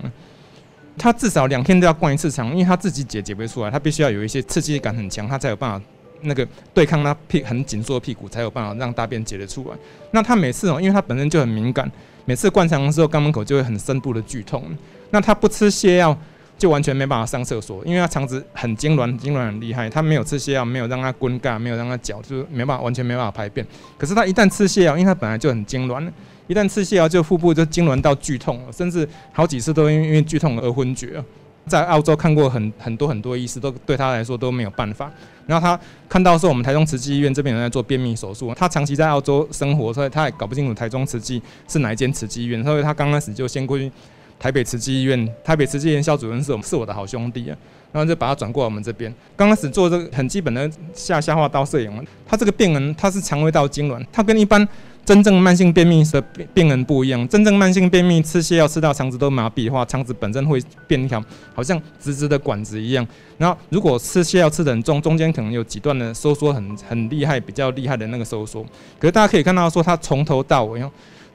[0.97, 5.85] 他至少两天都要灌一次肠，因为他自己解解不出来，他必须要有一些刺激感很强，他才有办法
[6.21, 9.77] 那个对抗他屁很紧缩的屁股，才有办法让大便解得出来。
[10.11, 11.89] 那他每次哦，因为他本身就很敏感，
[12.25, 14.63] 每次灌肠的时候肛门口就会很深度的剧痛。
[15.11, 16.17] 那他不吃泻药。
[16.57, 19.87] 就完全没办法上厕所，因为他肠子很痉挛，痉挛很厉害。
[19.87, 23.63] 他没有吃泻药，没有让他滚干，没有让他搅，就是没办法，完全没办法排便。
[23.97, 26.11] 可是他一旦吃泻药，因为他本来就很痉挛，
[26.47, 31.23] 一旦吃泻药，就腹部就痉挛到剧痛，甚至好几次都因为剧痛而昏厥。
[31.67, 35.11] 在澳洲看过很很多很多医师，都对他来说都没有办法。
[35.45, 43.91] 然后他看到说我们台中慈济医院这边有人在做便秘手术，他长期在澳洲生活，所以他也搞不清楚台中慈济是哪一间慈济医院，所以他刚开始就先过去。
[44.39, 47.57] 台北慈济医院，台北慈济医院肖主任是我是我的好兄弟啊，
[47.91, 49.13] 然后就把他转过来我们这边。
[49.35, 54.67] 刚开始做这个很基本的下消化道摄影，他这个病人他是肠胃道痉挛，他跟一般
[55.03, 56.21] 真正慢性便秘的
[56.53, 57.25] 病人不一样。
[57.29, 61.23] 真正慢性便秘吃泻药吃到肠子都麻痹的话，肠子本身会变一条
[61.55, 63.07] 好像直直的管子一样。
[63.37, 68.63] 然后如果吃泻药吃得很重，中间可能有几段的收缩很很厉害，比较厉害的那个收缩。
[68.99, 70.81] 可是大家可以看到说，他从头到尾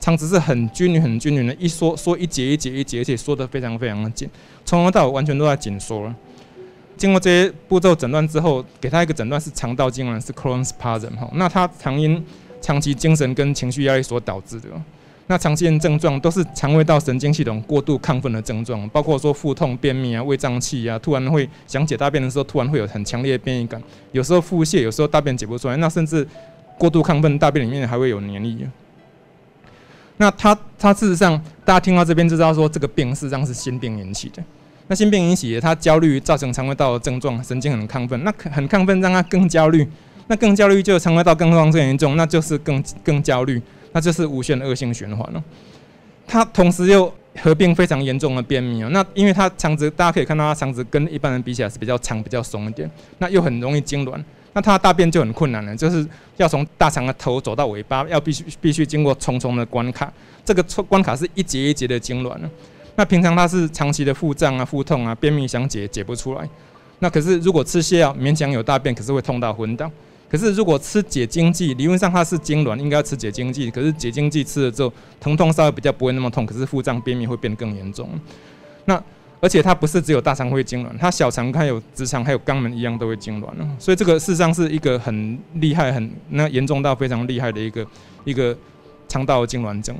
[0.02, 4.28] 肠子是很均匀、很均匀的，一缩缩一节一节一节，而且缩得非常非常的紧，
[4.64, 6.12] 从头到尾完全都在紧缩了。
[6.96, 11.30] 经过这些步骤诊断之后，给他一个诊断是肠道痉挛，是 Crohn's spasm 哈。
[11.34, 12.20] 那他常因
[12.60, 14.66] 长期精神跟情绪压力所导致的。
[15.28, 26.26] 那常见症状都是肠胃道神经系统过度亢奋的症状，包括说腹痛、便秘啊、胃胀气啊，突然会想解大便的时候，突然会有很强烈的便意感，有时候腹泻，有时候大便解不出来，那甚至
[26.76, 28.68] 过度亢奋，大便里面还会有黏液。
[30.22, 34.40] 那他他事实上，大家听到这边就知道说，这个病事实上是心病引起的。
[34.86, 39.84] 那心病引起的，他焦虑造成肠胃道的症状，神经很亢奋，那很亢奋让他更焦虑，
[40.28, 43.60] 那更焦虑就肠胃道更状更严重，那就是更更焦虑。
[43.90, 45.42] 那就是无限的恶性循环了。
[46.24, 48.88] 它同时又合并非常严重的便秘啊。
[48.92, 52.88] 那因为它肠子，大家可以看到它肠子跟一般人比起来是比较长、比较松一点。
[53.18, 54.22] 那又很容易痉挛。
[54.52, 60.12] 那它大便就很困难了，就是要从大肠的头走到尾巴，要必须必须经过重重的关卡。
[60.44, 62.36] 这个关卡是一节一节的痉挛。
[62.96, 66.48] 那平常它是长期的腹胀啊、腹痛啊、便秘想解解不出来。
[66.98, 69.90] 那可是如果吃泻药勉强有大便，可是会痛到昏倒。
[70.28, 73.70] 可是，如果吃解痉剂，理论上它是痉挛，应该要吃解痉剂。
[73.70, 78.08] 可是解痉剂吃了之后，疼痛稍微比较不会那么痛，可是腹胀便秘会变得更严重。
[78.86, 78.98] 那
[79.42, 83.48] 而且它不是只有大肠会痉挛，它小肠还有直肠还有肛门一样都会痙攣。
[83.76, 87.86] 所以这个事实上是一个很厉害、很那严重到非常厉害的一个
[88.24, 88.56] 一个
[89.08, 89.94] 肠道痉挛症。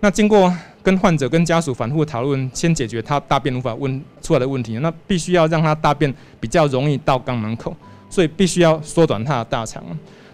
[0.00, 7.74] 那经过跟患者跟家属反复讨论，先解决他大便无法问出来的问题，那必须要让他大便比较容易到肛门口。
[8.12, 9.80] 所以必须要缩短他的大肠，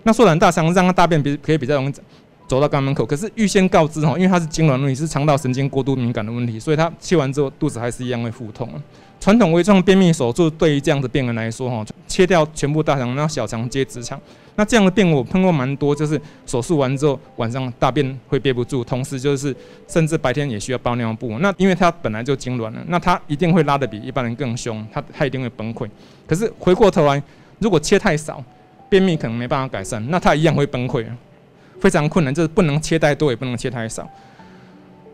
[0.04, 1.94] 那缩短大肠，让他大便比可以比较容易
[2.46, 3.04] 走到肛门口。
[3.04, 8.68] 可是预先告知哈，因为它是痙攣问题，是肠道神经过度敏感的问题，所以它切完之后肚子还是一样会腹痛。
[9.18, 14.20] 传统微创便秘手术对于这样的病人来说哈，切掉全部大肠，然后小肠接直肠。
[14.56, 19.54] 那这样的病我碰过蛮多，就是手术完之后晚上大便会憋不住，同时就是
[19.88, 21.38] 甚至白天也需要包尿布。
[21.38, 25.88] 那因为他本来就痉挛了，那他一定会拉得比一般人更凶，他他一定会崩溃。
[26.26, 27.22] 可是回过头来。
[27.58, 28.44] 如果切太少，
[28.90, 31.06] 便秘可能没办法改善，那他一样会崩溃，
[31.80, 34.08] 非常困难，就是不能切太多，也不能切太少。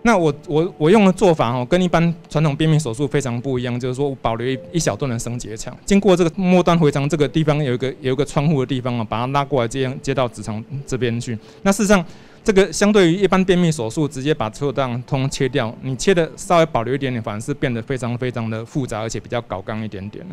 [0.05, 11.39] 那我我我用的做法哦，跟一般传统便秘手术非常不一样，就是说我保留一一小段的升结肠，经过这个末端回肠这个地方有一个有一个窗户的地方啊，把它拉过来，这样接到直肠这边去。
[11.63, 12.05] 那事实上，
[12.43, 20.27] 这个相对于一般便秘手术，直接把所有大肠通切掉，你切的稍微保留一点点，反而是变得非常非常的复杂，而且比较搞刚一点点。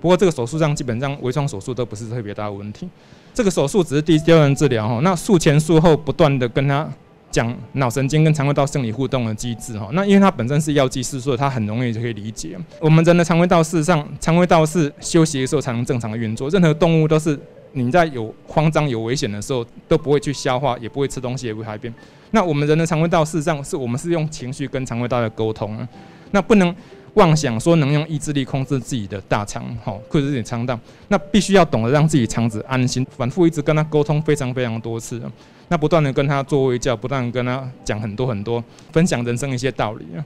[0.00, 2.88] 不过这个手术上基本上微创手术都不是特别大的问题。
[3.34, 6.86] 这个手术只是第一阶段治疗哈，那术前术后不断的跟他
[7.30, 9.88] 讲脑神经跟肠胃道生理互动的机制哈。
[9.92, 12.58] 那因为它本身是药剂师，所以它很容易就可以理解。
[12.78, 16.50] 我们人的肠胃道事实上，肠胃道是休息的时候才能正常的运作。
[16.50, 17.38] 任何动物都是
[17.72, 21.92] 你在有慌张有危险的时候都不会去消化，也不会吃东西，也不会排便。
[22.32, 25.88] 那我们人的肠胃道事实上是我们是用情绪跟肠胃道的沟通，
[26.32, 26.74] 那不能。
[27.14, 35.20] 妄想说能用意志力控制自己的大肠，好，控制自己肠道，那必须要懂得让自己肠子安心，反复一直跟他沟通非常非常多次，
[35.68, 40.24] 那不断的跟他做微教，不断跟他讲很多很多，分享人生一些道理啊。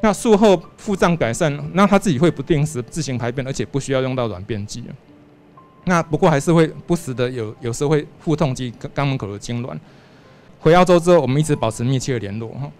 [0.00, 4.82] 那术后腹胀改善，那他自己会不定时自行排便，而且不需要用到软便剂。
[5.84, 9.78] 那不过还是会不时的有有时候会腹痛及肛门口的痉挛。
[10.58, 12.70] 回澳洲之后，我们一直保持密切的联络哈。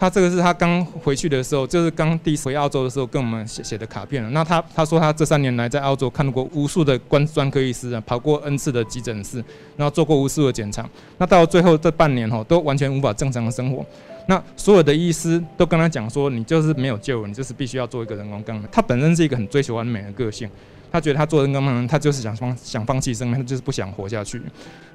[0.00, 4.30] 他这个是他刚回去的时候，就是刚第一次回澳洲的时候，跟我们写写的卡片了。
[4.30, 9.44] 那他他说他这三年来在澳洲看过无数的关专科医师啊，跑过 N 次的急诊室，
[9.76, 10.88] 然后做过无数的检查。
[11.18, 13.84] 那到最后这半年哈，都完全无法正常的生活。
[14.26, 18.62] 那所有的医师都跟他讲说，你就是没有救，你就是必须要做一个人工肛门。
[18.72, 20.48] 他本身是一个很追求完美的个性，
[20.90, 24.40] 他觉得他做人工肛门，他就是想放想放弃生命，他就是不想活下去。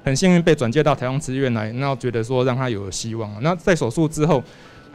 [0.02, 3.30] 很幸运被转介到台中慈济院来，那觉得说让他有希望。
[3.40, 4.42] 那在手术之后。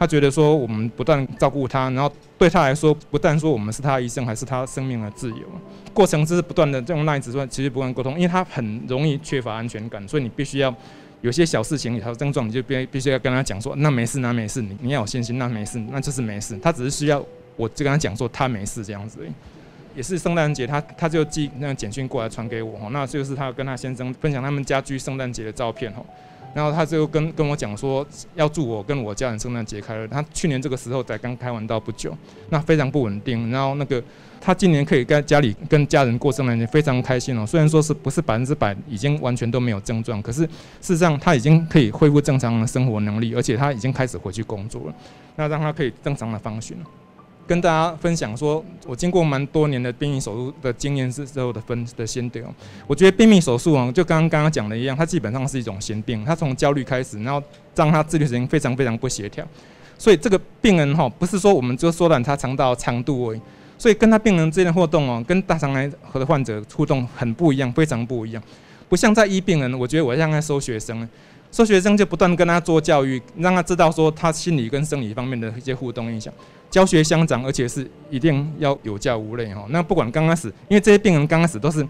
[0.02, 5.46] 他觉得说，我们不断照顾他，然后对他来说，不但说我们是他的医生，还是他生命的自由。
[5.94, 10.74] 过程就是不断的这种耐子说，其实不断沟通，因为他很容易缺乏安全感，所以你必须要
[11.20, 16.58] 有些小事情、有症状，你就必必须要跟他讲说，那没事，那没事，你你要有信心，那没事，那就是没事。
[16.60, 19.20] 他只是需要我就跟他讲说，他没事这样子。
[19.94, 26.02] 也是圣诞节，他他就寄那个简讯过来传给我，那就是他跟他先生分享他们家居圣诞节的照片哈。
[26.54, 30.06] 然后他就跟跟我讲说，要祝我跟我家人圣诞节快乐。
[30.06, 32.16] 他去年这个时候才刚开完刀不久，
[32.50, 33.50] 那非常不稳定。
[33.50, 34.02] 然后那个
[34.40, 37.46] 他今年可以在家里跟家人过圣诞节，非常开心哦。
[37.46, 40.48] 虽然说是不是百分之百已经完全都没有症状，可是事
[40.80, 44.94] 实上他已经可以恢复正常的生活能力，而且他已经开始回去工作了。
[45.36, 46.76] 那让他可以正常的放行。
[47.52, 52.42] 跟大家分享说，我经过蛮多年的便秘手术的经验之后的分的心得。
[52.86, 56.24] 我觉得便秘手术啊，就刚刚刚刚讲的一样，它基本上是一种心病。
[56.24, 57.42] 它从焦虑开始，然后
[57.74, 59.46] 让他自律神经非常非常不协调。
[59.98, 63.40] 所以这个病人哈，不是说我们就缩短他肠道长度而已。
[63.76, 68.42] 所以跟他病人之间的互动哦，跟大肠癌和的患者互动很不一样，非常不一样。
[68.88, 71.06] 不像在医病人，我觉得我像在收学生。
[71.52, 76.32] 所以学生就不断跟他做教育，让他知道说他心理跟生理方面的一些互动影响。
[76.70, 79.64] 教学相长，而且是一定要有教无类哈。
[79.68, 81.86] 那不管刚开始，因为这些病人刚开始都是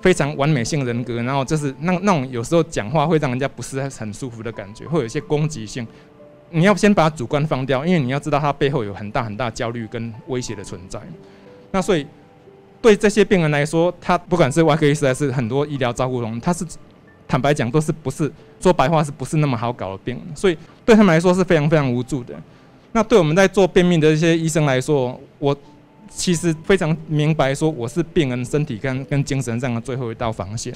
[0.00, 5.86] 非常完美性人格，然后就是那那种有时候讲话会让人家不是很舒服的感觉，会有一些攻击性。
[6.48, 10.98] 你要先把主观放掉，因为你要知道他背后有很大很大焦虑跟威胁的存在。
[11.70, 12.06] 那所以
[12.80, 16.64] 对这些病人来说，他不管是外科医师还是很多医疗照顾人，他是
[17.28, 18.32] 坦白讲都是不是
[18.62, 22.34] 说白话是不是那么好搞的病，所以对他们来说是非常非常无助的。
[22.92, 25.56] 那对我们在做便秘的一些医生来说，我
[26.08, 30.72] 其实非常明白，说我是病人身体跟跟精神上的最后一道防线。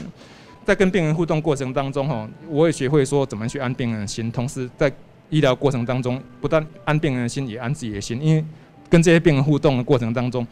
[0.64, 4.93] 在跟病人互动过程当中，哈，我也学会说怎么去安病人的心，同时在
[5.30, 8.20] 医疗过程当中，不但安病人的心，也安自己的心。
[8.20, 8.45] 因为
[8.91, 10.45] 跟这些病人互动的过程当中，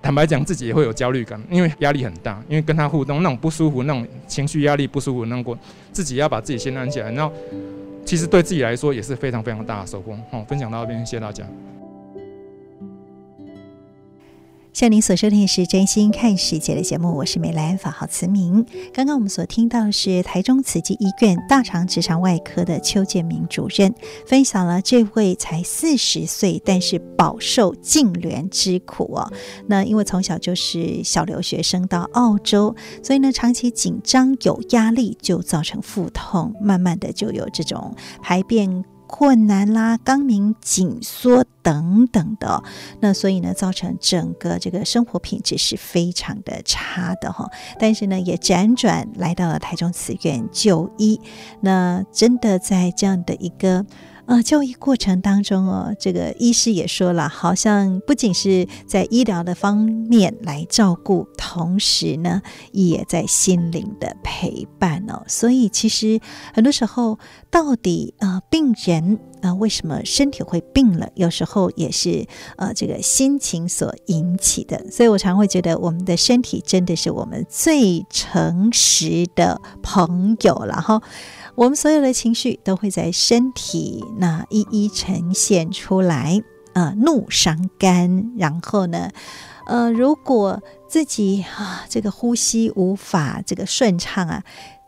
[0.00, 5.58] 坦白讲，自己也会有焦虑感，因为压力很大，因为跟他互动那种不舒服、那种情绪压力不舒服那过，
[5.92, 7.34] 自己要把自己先安起来，然后。
[8.04, 10.16] 其实对自己来说也是非常非常大的收获。
[10.30, 11.44] 好，分享到这边，谢谢大家。
[14.78, 18.64] 像您所收听的是《真心看世界》的节目，我是美兰，法号慈明。
[18.94, 23.92] 刚刚我们所听到的是台中慈济医院大肠直肠外科的邱建明主任
[24.24, 29.32] 分享了这位才四十岁，但是饱受痉挛之苦哦。
[29.66, 38.84] 那因为从小就是小留学生到澳洲，所以呢长期紧张有压力，就造成腹痛，慢慢的就有这种排便。
[39.08, 42.62] 困难啦，肛门紧缩等等的，
[43.00, 47.50] 那所以呢，造成整个这个生活品质是非常的差的哈。
[47.80, 51.20] 但是呢，也辗转来到了台中慈院就医，
[51.62, 53.84] 那真的在这样的一个。
[54.28, 65.22] 呃，就医过程当中哦，这个医师也说了，好像不仅是在医疗的方面来照顾，同时呢，也在心灵的陪伴哦。
[65.26, 66.20] 所以其实
[66.52, 67.18] 很多时候，
[67.50, 71.08] 到底呃，病人呃，为什么身体会病了？
[71.14, 72.26] 有时候也是
[72.58, 74.90] 呃，这个心情所引起的。
[74.90, 81.00] 所以我常会觉得，我们的身体真的是我们最诚实的朋友，然后。
[81.58, 86.40] 我们所有的情绪都会在身体那一一呈现出来，
[86.72, 89.10] 呃，怒伤肝，然后呢，
[89.66, 94.44] 呃，如果自己啊这个呼吸无法这个顺畅啊，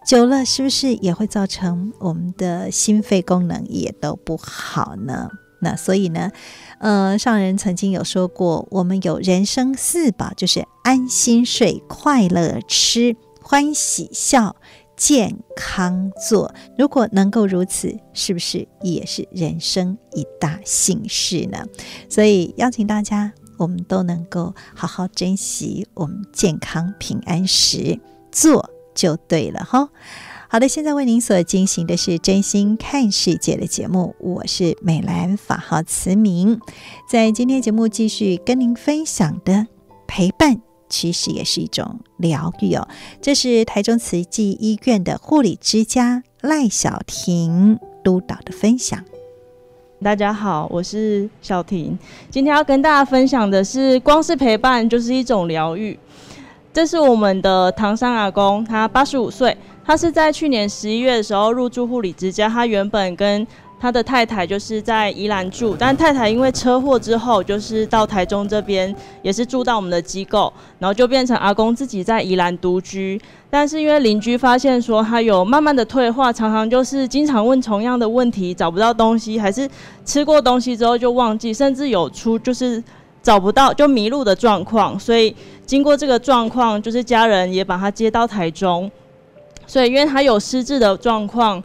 [0.06, 5.28] 久了是不是也会造成我们的心肺功能也都不好呢？
[5.62, 6.30] 那所以呢，
[6.78, 14.54] 呃，上人曾经有说过，我们有人生四宝，就是安心睡、快乐吃、欢喜笑。
[15.00, 21.64] 健康做，如果能够如此，是不是也是人生一大幸事呢？
[22.10, 27.98] 所以邀请大家，我们都能够好好珍惜我们健康平安时，
[28.30, 29.88] 做就对了哈。
[30.50, 36.60] 好的，现在为您所进行的是真心看世界的节目，我是美兰，法号慈明，
[37.08, 39.66] 在今天节目继续跟您分享的
[40.06, 40.69] 陪伴。
[40.90, 42.86] 其实也是一种疗愈哦。
[43.22, 49.02] 这是台中慈济医院的护理之家赖小婷督导的分享。
[50.02, 51.98] 大家好，我是小婷，
[52.30, 55.98] 今天要跟大家分享的是，光是陪伴就是一种疗愈。
[56.72, 63.46] 这是我们的唐山阿公，他八十五岁，他是在去年十一月的时候入住护理之家，他原本跟
[63.80, 73.18] 他的太太就是在宜兰住，但太太因为车祸之后，就是到台中这边，也是住到我们的机构，然后就变成阿公自己在宜兰独居。
[73.48, 79.66] 但是因为邻居发现说他有慢慢的退化，常常就是经常问同样的问题，找不到东西，还是
[80.04, 82.84] 吃过东西之后就忘记，甚至有出就是
[83.22, 85.00] 找不到就迷路的状况。
[85.00, 88.90] 所以经过这个状况，就是家人也把他接到台中。
[89.66, 91.64] 所以因为他有失智的状况。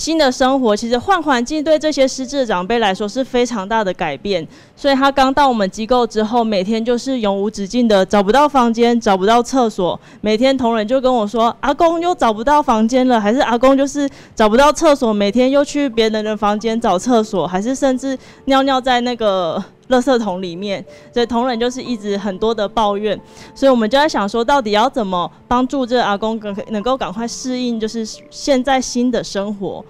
[0.00, 10.00] 新的生活其实换环境对这些失智的长辈来说是非常大的改变，所以他刚到我们机构之后，每天就是永无止境的找不到房间，找不到厕所。
[10.22, 23.20] 每天同仁就跟我说：“阿公又找不到房间了，还是阿公就是找不到厕所，每天又去别人的房间找厕所，还是甚至尿尿在那个。”垃圾桶里面，所以同仁就是一直很多的抱怨，
[23.54, 29.84] 所以我们就在想说，到底要怎么帮助这阿公能能够赶快适应，就是现在新的生活。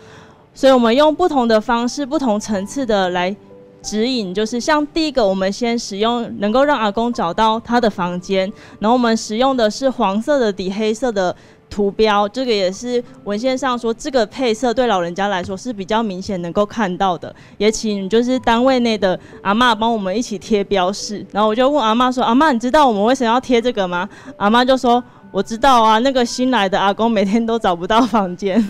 [0.53, 3.35] 所以我们用不同的方式、不同层次的来
[3.83, 11.35] 指引，就是像第一个，我们先使用能够让阿公找到他的房间，然后我们使用的是黄色的底黑色的。
[11.71, 17.35] 图标这个也是文献上说，这个配色对老人家来说是比较明显能够看到的。
[17.57, 21.25] 也请就是单位内的阿嬷帮我们一起贴标示。
[21.33, 28.61] 然后我就问阿嬷说：“阿嬷，你知道我们为什么要贴这个吗？”阿嬷就说：“我知道啊，那个新来的阿公每天都找不到房间，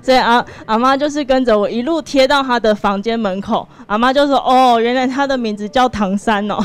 [0.00, 3.66] 所以阿阿妈就是跟着我一路贴到他的房间门口。
[3.86, 6.56] 阿妈就说：“哦，原来他的名字叫唐三哦。”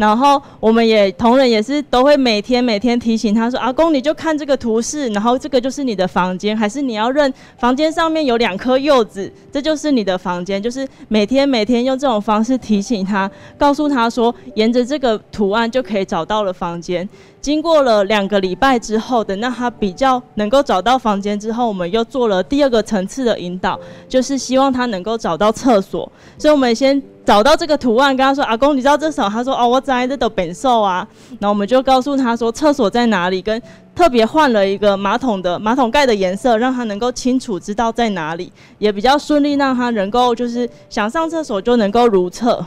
[0.00, 17.06] 然后我们也同仁也是都会每天每天提醒他说：“阿公，你就看这个图示，然后这个就是你的房间，还是你要认房间上面有两颗柚子，这就是你的房间。”就是每天每天用这种方式提醒他，告诉他说，沿着这个图案就可以找到了房间。
[17.42, 23.78] 经过了两个礼拜之后，等到他比较能够找到房间之后，我们又做了第二个层次的引导，
[24.08, 26.10] 就是希望他能够找到厕所。
[26.38, 31.06] 所以，我们先找到这个图案，跟他说：“阿公，你知道这什么？”他说：“哦，我在这的本兽啊。”
[31.38, 33.60] 然后我们就告诉他说：“厕所在哪里？”跟
[33.94, 42.64] 特别换了一个马桶的马桶盖的颜色，让他能够清楚知道在哪里，也比较顺利，让他能够就是想上厕所就能够如厕。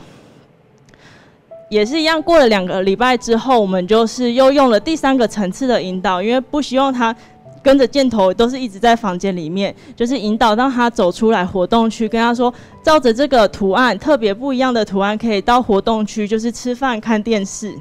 [1.70, 7.14] 也是一样，过了两个礼拜之后，我们就是又用了第三个层次的引导，因为不希望他
[7.64, 12.52] 跟着箭头都是一直在房间里面，就是引导让他走出来活动区，跟他说，
[12.82, 17.74] 照着这个图案，特别不一样的图案，可以到活动区，就是吃饭看电视。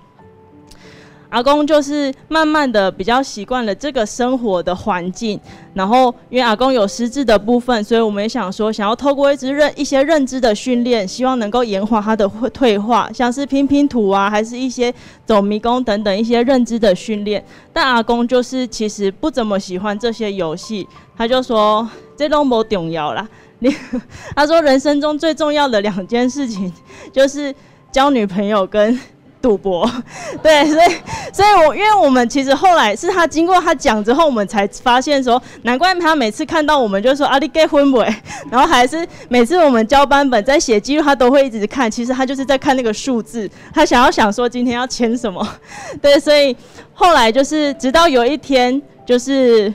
[1.34, 5.40] 阿公就是慢慢的比较习惯了这个生活的环境，
[5.74, 14.94] 然后因为阿公有失智的部分，所以我们也想说，想要透过一直认一些认知的训练，希望能够延缓他的退化，像是拼拼图啊，还是一些
[15.26, 17.44] 走迷宫等等一些认知的训练。
[17.74, 23.28] 但阿公就是其实不怎么喜欢这些游戏，他就说这都不重要啦。
[23.58, 23.76] 你
[24.38, 26.72] 他说人生中最重要的两件事情
[27.12, 27.52] 就是
[27.92, 29.00] 交女朋友跟。
[29.44, 29.86] 赌博，
[30.42, 30.88] 对，所以，
[31.34, 38.00] 所以我，因为我们其实后来是他经过他讲之后，我们才发现说，难怪他每次看到我们就说啊，你结婚没？
[38.50, 45.46] 然后还是每次我们交班本在写记录，他都会一直看，其实他就是在看那个数字，他想要想说今天要签什么，
[46.02, 46.56] 对，所以
[46.94, 49.72] 后来就是直到有一天，就是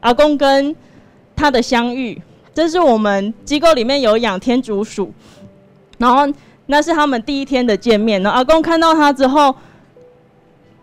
[0.00, 0.74] 阿公跟
[1.36, 2.20] 他的相遇，
[2.52, 5.12] 这是我们机构里面有养天竺鼠，
[5.98, 6.26] 然后。
[6.66, 9.54] 那是他们第一天的见面，然后阿公看到他之后，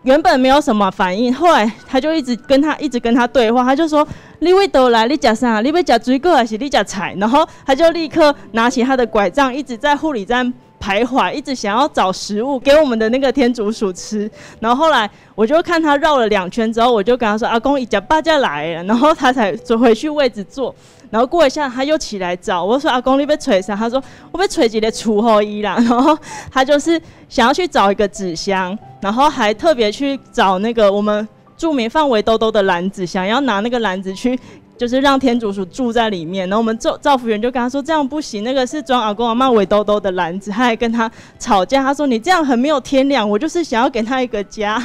[0.03, 4.07] 原本没有什么反应，后来他就一直跟他一直跟他对话，他就说
[4.39, 5.61] ：“你为都来，你吃啥？
[5.61, 14.29] 你要吃水果还是你吃菜？”然后他就立刻拿起他的拐杖，一直在护理站徘徊，一直想要找食物给我们的那个天竺鼠吃。
[14.59, 20.73] 然后后来我就看他绕了两圈之后，我就跟他说：“阿公，一家八家来了。”然后他才走回去位置坐。
[21.09, 24.01] 然后过一下，他又起来找我说：“阿公，你被锤啥？”他说
[24.31, 26.17] ：“我被锤几的锄后衣啦。”然后
[26.51, 34.39] 他就是想要去找一个纸箱，然后还特别去找那个我们著名放围兜兜的篮子，想要拿那个篮子去，
[34.77, 36.47] 就是让天竺鼠住在里面。
[36.47, 44.79] 然后我们造造福员就跟他说：“这样不行，那个是装阿公阿嬷围兜兜的篮子。”他还跟他吵架，他说：“你这样很没有天良，我就是想要给他一个家。”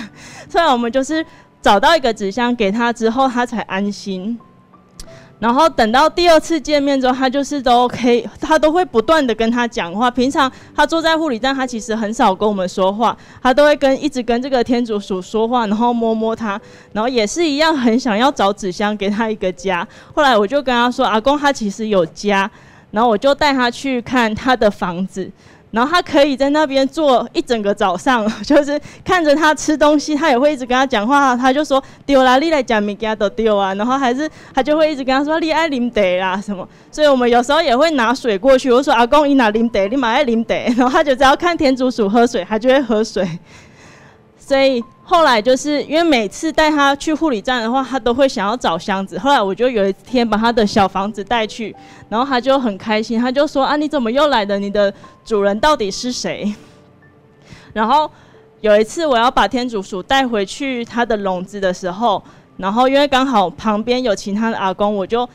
[0.48, 1.24] 所以我们就是
[1.60, 4.38] 找到一个纸箱给他之后，他才安心。
[5.40, 10.10] 然后等到第二次见面之后，他就是都 OK，他都会不断的跟他讲话。
[10.10, 16.58] 平常他坐在护理站，他其实很少跟我们说话，他都会跟一直跟这个天竺鼠说话，然后摸摸它，
[16.92, 19.86] 然后也是一样很想要找纸箱给他一个家。
[20.14, 22.50] 后来我就跟他说，阿公他其实有家，
[22.92, 25.30] 然后我就带他去看他的房子。
[25.74, 31.36] 然后他可以在那边坐一整个早上， 就是看着他吃东西，他也会一直跟他讲话。
[31.36, 33.74] 他就说丢啦，你来讲米加都丢啊。
[33.74, 36.66] 然后还是他就会一直跟他说你爱林德啦什么。
[36.92, 38.70] 所以我们有时候也会拿水过去。
[38.70, 40.54] 我说阿公，你拿林德，你买爱林德。
[40.76, 43.28] 然后他就只要看天竺鼠喝水，他就会喝水。
[44.38, 49.18] 所以后来就是因为每次带他去护理站的话，他都会想要找箱子。
[49.18, 51.76] 后来我就有一天把他的小房子带去，
[52.08, 54.58] 然后他就很开心，他就说：“啊，你怎么又来了？
[54.58, 54.92] 你的
[55.22, 56.54] 主人到底是谁？”
[57.74, 58.10] 然后
[58.62, 62.22] 有一次我要把天竺鼠带回去他的笼子的时候，
[62.56, 65.28] 然后因为刚好旁边有其他的阿公，我就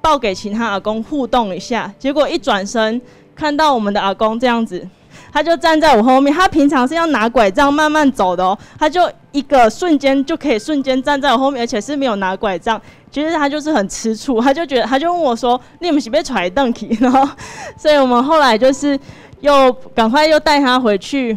[0.00, 1.92] 抱给其他阿公互动一下。
[1.98, 2.98] 结果一转身
[3.36, 4.88] 看到我们的阿公这样子。
[5.34, 12.80] 他就站在我后面，他平常是要拿拐杖慢慢走的哦，他就一个瞬间就可以瞬间站在我后面，而且是没有拿拐杖。
[13.10, 17.28] 其实他就是很吃醋，他就觉得他就问我说：“你们是被踹凳子？”然后，
[17.76, 18.98] 所以我们后来就是
[19.40, 21.36] 又赶快又带他回去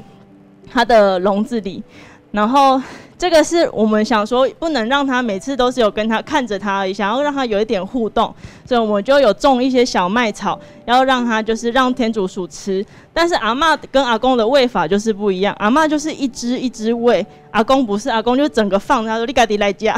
[0.72, 1.84] 他的笼子里，
[2.32, 2.80] 然后。
[3.20, 8.32] 这个是我们想说，不能让他每次都是有跟他看着他而已，想要让他有一点互动，
[8.68, 12.86] 所以我们就有种一些小麦草，要让他就是让天竺鼠吃。
[13.14, 19.96] 但是阿嬷跟阿公的喂法就是不一样，阿嬷就是一只一只喂，阿公不是，阿公就整个放，他说你赶紧来夹，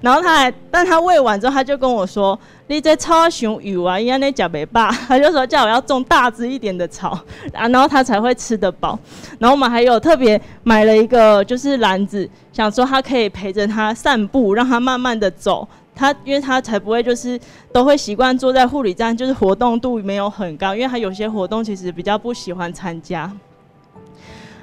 [0.00, 2.38] 然后他还，但他喂完之后，他就跟我说。
[2.68, 7.10] 你在草上油啊，伊安尼食袂饱，他就说叫我要种大只一点的草
[7.52, 8.98] 啊，然后他才会吃得饱。
[9.38, 15.68] 然后我们还有特别买了一个就是篮子，想说他可以陪着他散步，让他慢慢的走。
[15.94, 17.38] 他因为他才不会就是
[17.70, 23.30] 都会习惯坐在护理站，就是活动度没有很高，因为他有些活动其实比较不喜欢参加。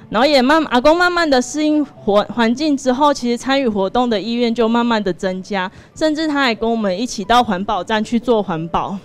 [0.10, 8.98] 然后也慢阿公慢慢的适应环环境之后，其实参与活动的意愿就慢慢的增加，甚至他还跟我们一起到环保站去做环保。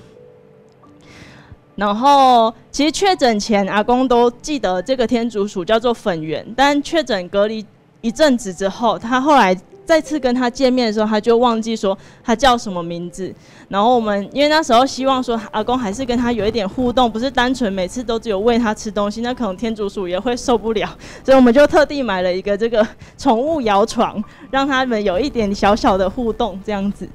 [1.77, 7.67] 然后其实确诊前，阿公都记得这个天竺鼠叫做粉圆，但确诊隔离
[8.01, 9.55] 一阵子之后，他后来。
[9.85, 13.33] 再次跟他见面的时候，他就忘记说他叫什么名字。
[13.69, 20.89] 然后我们因为那时候希望说阿公还是跟他有一点互动，不是单纯每次都只有喂他吃东西，那可能天竺鼠也会受不了。
[21.25, 22.87] 所以我们就特地买了一个这个
[23.19, 27.09] 宠物摇床，让他们有一点小小的互动这样子。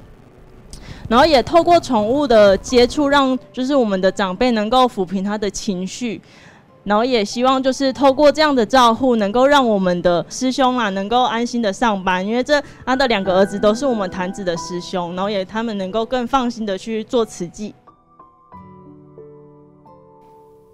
[1.08, 6.20] 然后也透过宠物的接触，让就是我们的长辈能够抚平他的情绪。
[6.82, 17.74] 然后也希望就是透过这样的照护，能够让我们的师兄啊能够安心的上班，因为这他的两个儿子都是我们坛子的师兄，然后也他们能够更放心的去做慈济。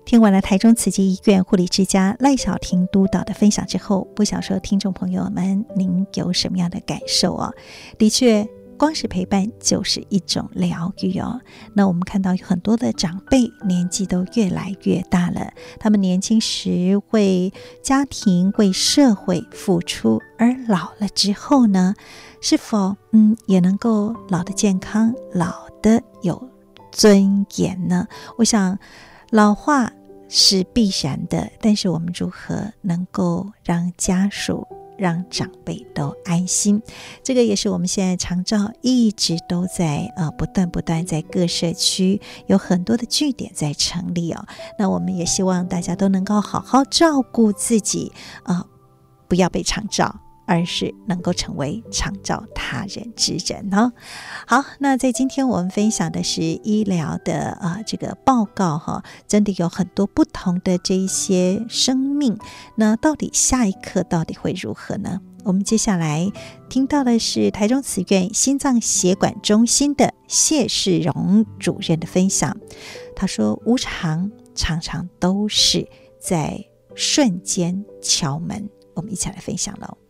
[0.04, 7.50] 听完了台中慈济医院护理之家赖小婷督导的分享之后，不想说听众朋友们您有什么样的感受啊？
[7.98, 8.46] 的确。
[8.76, 11.40] 光是陪伴就是一种疗愈哦。
[11.74, 17.52] 那我们看到有很多的长辈年纪都越来越大了，他们年轻时为
[17.82, 21.94] 家庭、为社会付出，而老了之后呢，
[22.40, 26.48] 是否嗯也能够老得健康、老得有
[26.92, 28.06] 尊严呢？
[28.38, 28.78] 我想
[29.30, 29.92] 老化
[30.28, 34.66] 是必然的，但是我们如何能够让家属？
[34.98, 36.82] 让长辈都安心，
[37.22, 44.46] 这个也是我们现在长照一直都在呃不断不断在各社区有很多的据点在成立哦。
[44.78, 48.66] 那我们也希望大家都能够好好照顾自己啊，呃，
[49.28, 50.25] 不要被长照。
[50.46, 53.92] 而是能够成为长照他人之人哦。
[54.46, 62.38] 好，那在今天我们分享的是医疗的啊这个报告哈，真的有很多不同的这一些生命。
[62.76, 65.20] 那到底下一刻到底会如何呢？
[65.44, 66.28] 我们接下来
[66.68, 72.56] 听到的是台中慈院心脏血管中心的谢世荣主任的分享。
[73.14, 75.88] 他说：“无常常常都是
[76.18, 76.64] 在
[76.96, 80.05] 瞬间敲门。”我们一起来分享喽。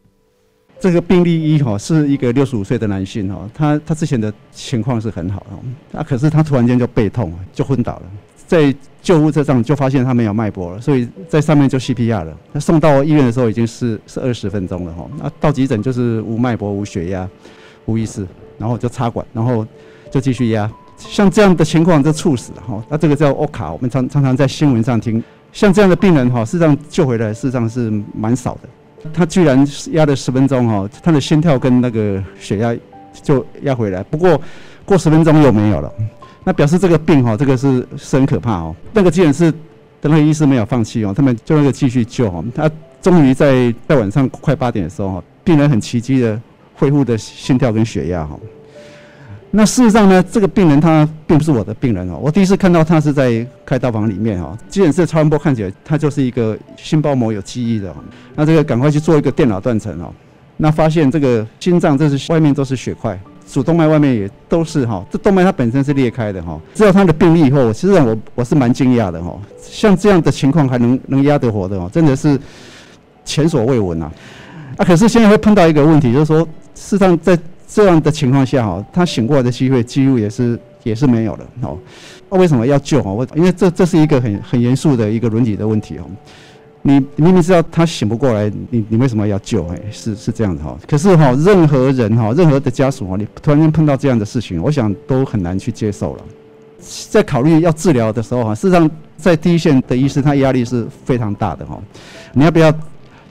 [0.78, 5.44] 这个病例一哈是一个六十五岁的男性哈，他他之前的情况是很好
[5.92, 8.02] 的，啊可是他突然间就背痛就昏倒了，
[8.46, 12.36] 在救护车上就发现他没有脉搏了，所以在上面就 CPR 了。
[12.52, 17.28] 他送到医院的时候已经是是二十分钟了哈，那到急诊就是无脉搏、无血压、
[17.86, 18.26] 无意识，
[18.58, 19.66] 然后就插管，然后
[20.10, 20.70] 就继续压。
[20.98, 25.22] 像这样的情况就猝死哈，那这个叫 O 卡我们常常常在新闻上听，
[25.52, 28.68] 像这样的病人哈，事实上救回来事实上是蛮少的。
[29.12, 32.76] 他居然压了十分钟哈，他的心跳跟那个血压
[33.22, 34.40] 就压回来，不过
[34.84, 35.92] 过十分钟又没有了，
[36.44, 38.74] 那表示这个病哈，这个是是很可怕哦。
[38.92, 39.50] 那个急诊室
[40.00, 46.40] 的那个医师没有放弃哦，他们就那个继续救哈，他终于在在晚上快八点的时候哈，病人很奇迹的
[46.74, 48.38] 恢复的心跳跟血压哈。
[49.56, 52.18] 那事实上呢，这个病人他并不是我的病人哦。
[52.20, 57.88] 我第一次看到他是在开刀房里面哈，急诊室超音波看起来他就是一个心包膜有记忆的。
[57.88, 57.94] 哦
[58.34, 60.12] 那这个赶快去做一个电脑断层哦。
[60.58, 63.18] 那发现这个心脏这是外面都是血块，
[63.50, 66.60] 主动脉外面也都是哈，这动脉它本身是裂开的哈。
[66.74, 69.40] 知道他的病例以后，其实我我是蛮惊讶的哈。
[69.62, 72.38] 像这样的情况还能能压得活的哦，真的是
[73.24, 74.12] 前所未闻呐。
[74.76, 76.42] 啊，可是现在会碰到一个问题，就是说
[76.74, 77.38] 事实上在。
[77.66, 81.76] 这样的情况下，哈，他醒过来的机会几乎也是也是没有的，哦。
[82.30, 83.10] 那为什么要救啊？
[83.12, 86.04] 我因为这这是一个很很严肃的一个伦理的问题哦。
[86.82, 89.66] 你明明知道他醒不过来，你你为什么要救？
[89.68, 90.78] 哎，是是这样的哈。
[90.86, 96.22] 可是哈，任何人哈，任何的家属哈，你突然间碰到这样的事情，我想都很难去接受了。
[97.10, 101.76] 在考虑要治疗的时候哈，事实上在第一线的医师他压力是非常大的哈。
[102.32, 102.72] 你要不要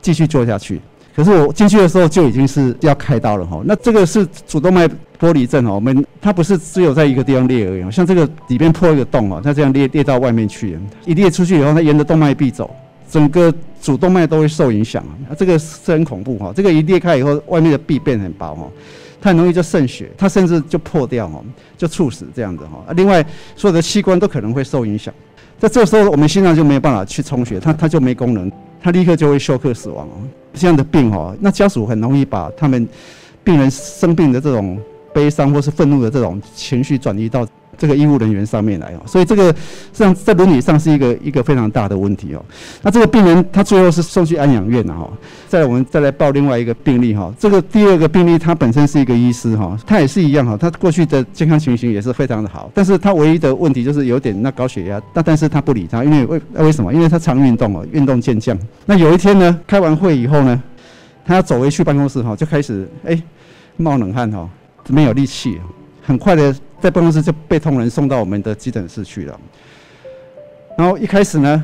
[0.01, 0.81] 继续做下去？
[1.15, 4.85] 可是我进去的时候就已经是要开刀了哈，那这个是主动脉
[5.17, 12.69] 剥离症哦，我们它不是只有在一个地方裂而已，像这个里边破一个洞哦，它这样裂裂到外面去，一裂出去以后，它沿着动脉壁走，
[13.09, 18.69] 整个主动脉都会受影响啊，这个是很恐怖哈，这个一裂开以后，外面的壁变很薄哈，
[19.21, 21.41] 它很容易就渗血，它甚至就破掉哈，
[21.77, 25.13] 就猝死这样子哈，另外所有的器官都可能会受影响，
[25.57, 28.51] 在这个时候我们心脏就没有办法去充血，它它就没功能，
[28.81, 30.05] 它立刻就会休克死亡。
[30.07, 30.11] 哦。
[30.55, 32.87] 这样的病哦，那家属很容易把他们
[33.43, 34.79] 病人生病的这种
[35.13, 37.45] 悲伤或是愤怒的这种情绪转移到
[37.77, 39.53] 这个医护人员上面来哦，所以这个实
[39.93, 42.43] 际上在伦理上是一个一个非常大的问题哦。
[42.81, 45.09] 那这个病人他最后是送去安养院了哈。
[45.47, 56.93] 再来我们再来报另外一个病例哈，这个第二个病例他本身是一个医师哈，他也是一样哈，他过去的健康情形也是非常的好，但是他唯一的问题就是有点那高血压，但但是他不理他，因为为为什么？
[56.93, 58.57] 因为他常运动哦，运动健将。
[58.85, 60.61] 那有一天呢，开完会以后呢，
[61.25, 63.21] 他走回去办公室哈，就开始哎
[63.77, 64.49] 冒冷汗哈，
[64.87, 65.59] 没有力气，
[66.05, 66.55] 很快的。
[66.81, 69.39] 在办公室就被同仁送到我们的急诊室去了，
[70.77, 71.63] 然后一开始呢，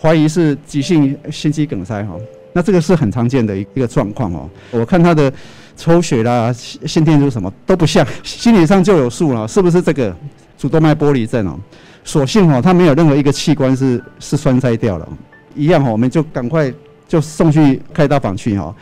[0.00, 2.16] 怀疑是急性心肌梗塞哈，
[2.54, 4.48] 那这个是很常见的一个状况哦。
[4.70, 5.30] 我看他的
[5.76, 10.16] 抽血啦、心电图什么都不像，心理上就有数了，是不是这个
[10.56, 11.58] 主动脉剥离症哦？
[12.02, 15.06] 所幸哦，他没有任何一个器官是是栓塞掉了，
[15.54, 16.72] 一样哦，我们就赶快
[17.06, 18.74] 就送去开刀房去哈。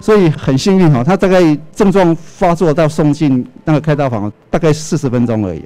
[0.00, 5.62] 所以很幸运哈，他大概症状发作到送进那个开刀房，大概四十分钟而已。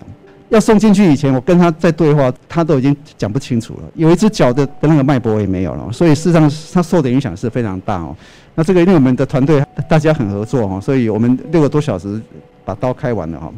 [0.50, 3.80] 要送进去以前，我跟他在对话，他都已经讲不清楚了。
[3.94, 8.14] 有一只脚的那个脉搏也没有了，所以事实上他受的影响是非常大哦。
[8.54, 12.20] 那这个因为我们的团队大家很合作哈，所以我们六个多小时
[12.64, 13.52] 把刀开完了哈。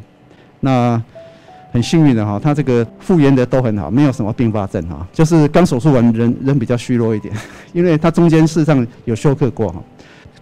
[0.60, 1.02] 那
[1.72, 7.34] 很幸运的哈，他这个复原的都很好，没有什么并发症哈，就是刚手术完人人比较虚弱一点，
[7.74, 9.82] 因为他中间事实上有休克过哈。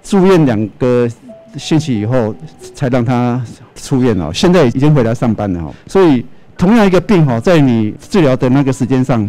[0.05, 1.11] 住院两个
[1.57, 2.33] 星期以后
[2.75, 3.45] 才让他
[3.75, 5.75] 出院哦，现在已经回来上班了哈。
[5.87, 6.25] 所以
[6.57, 9.29] 同样一个病哈，在你治疗的那个时间上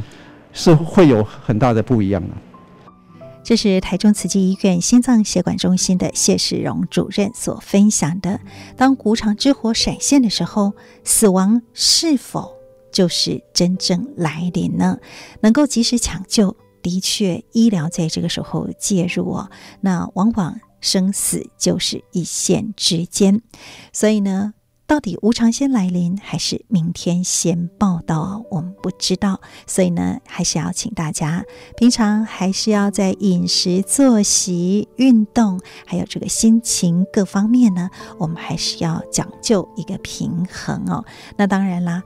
[0.52, 2.30] 是会有很大的不一样的。
[3.44, 8.40] 这是台中慈济医院心脏血管中心的谢世荣主任所分享的：
[8.76, 10.74] 当无常之火闪现的时候，
[11.04, 12.52] 死亡是否
[12.92, 14.98] 就是真正来临呢？
[15.42, 19.50] 能够及时抢救，的确，医疗在这个时候介入哦，
[19.82, 20.60] 那往往。
[20.86, 23.42] 生死就是一线之间，
[23.92, 24.54] 所以呢，
[24.86, 29.42] 到底无常先来临还是明天先报到，我们不知道。
[29.66, 31.44] 所以呢，还是要请大家
[31.76, 41.04] 平常还是要在饮食、作息、运动，还有这个心情各方面呢，我们还是要讲究一个平衡哦。
[41.36, 42.04] 那当然啦，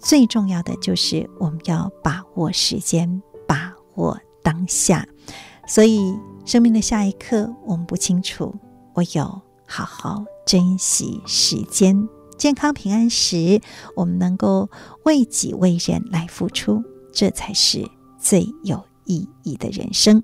[0.00, 5.06] 最重要的就是我们要把握时间，把握当下。
[5.68, 6.12] 所以。
[6.46, 8.54] 生命的下一刻，我们不清楚。
[8.94, 13.60] 唯有好好珍惜时间，健康平安时，
[13.96, 14.70] 我们能够
[15.04, 17.84] 为己为人来付出，这才是
[18.16, 20.22] 最有意义的人生。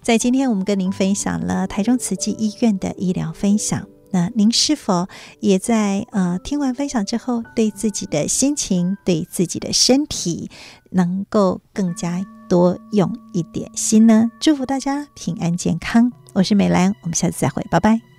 [0.00, 3.86] 在今天，我们跟您分享了台中慈济医院的医疗分享。
[4.10, 5.06] 那您是否
[5.40, 10.50] 也在呃听完分享之后，对自己的心情、对自己的身体，
[10.90, 12.24] 能够更加？
[12.52, 16.12] 多用一点心呢，祝福大家平安健康。
[16.34, 18.11] 我是美兰，我们下次再会，拜拜。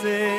[0.00, 0.37] 入来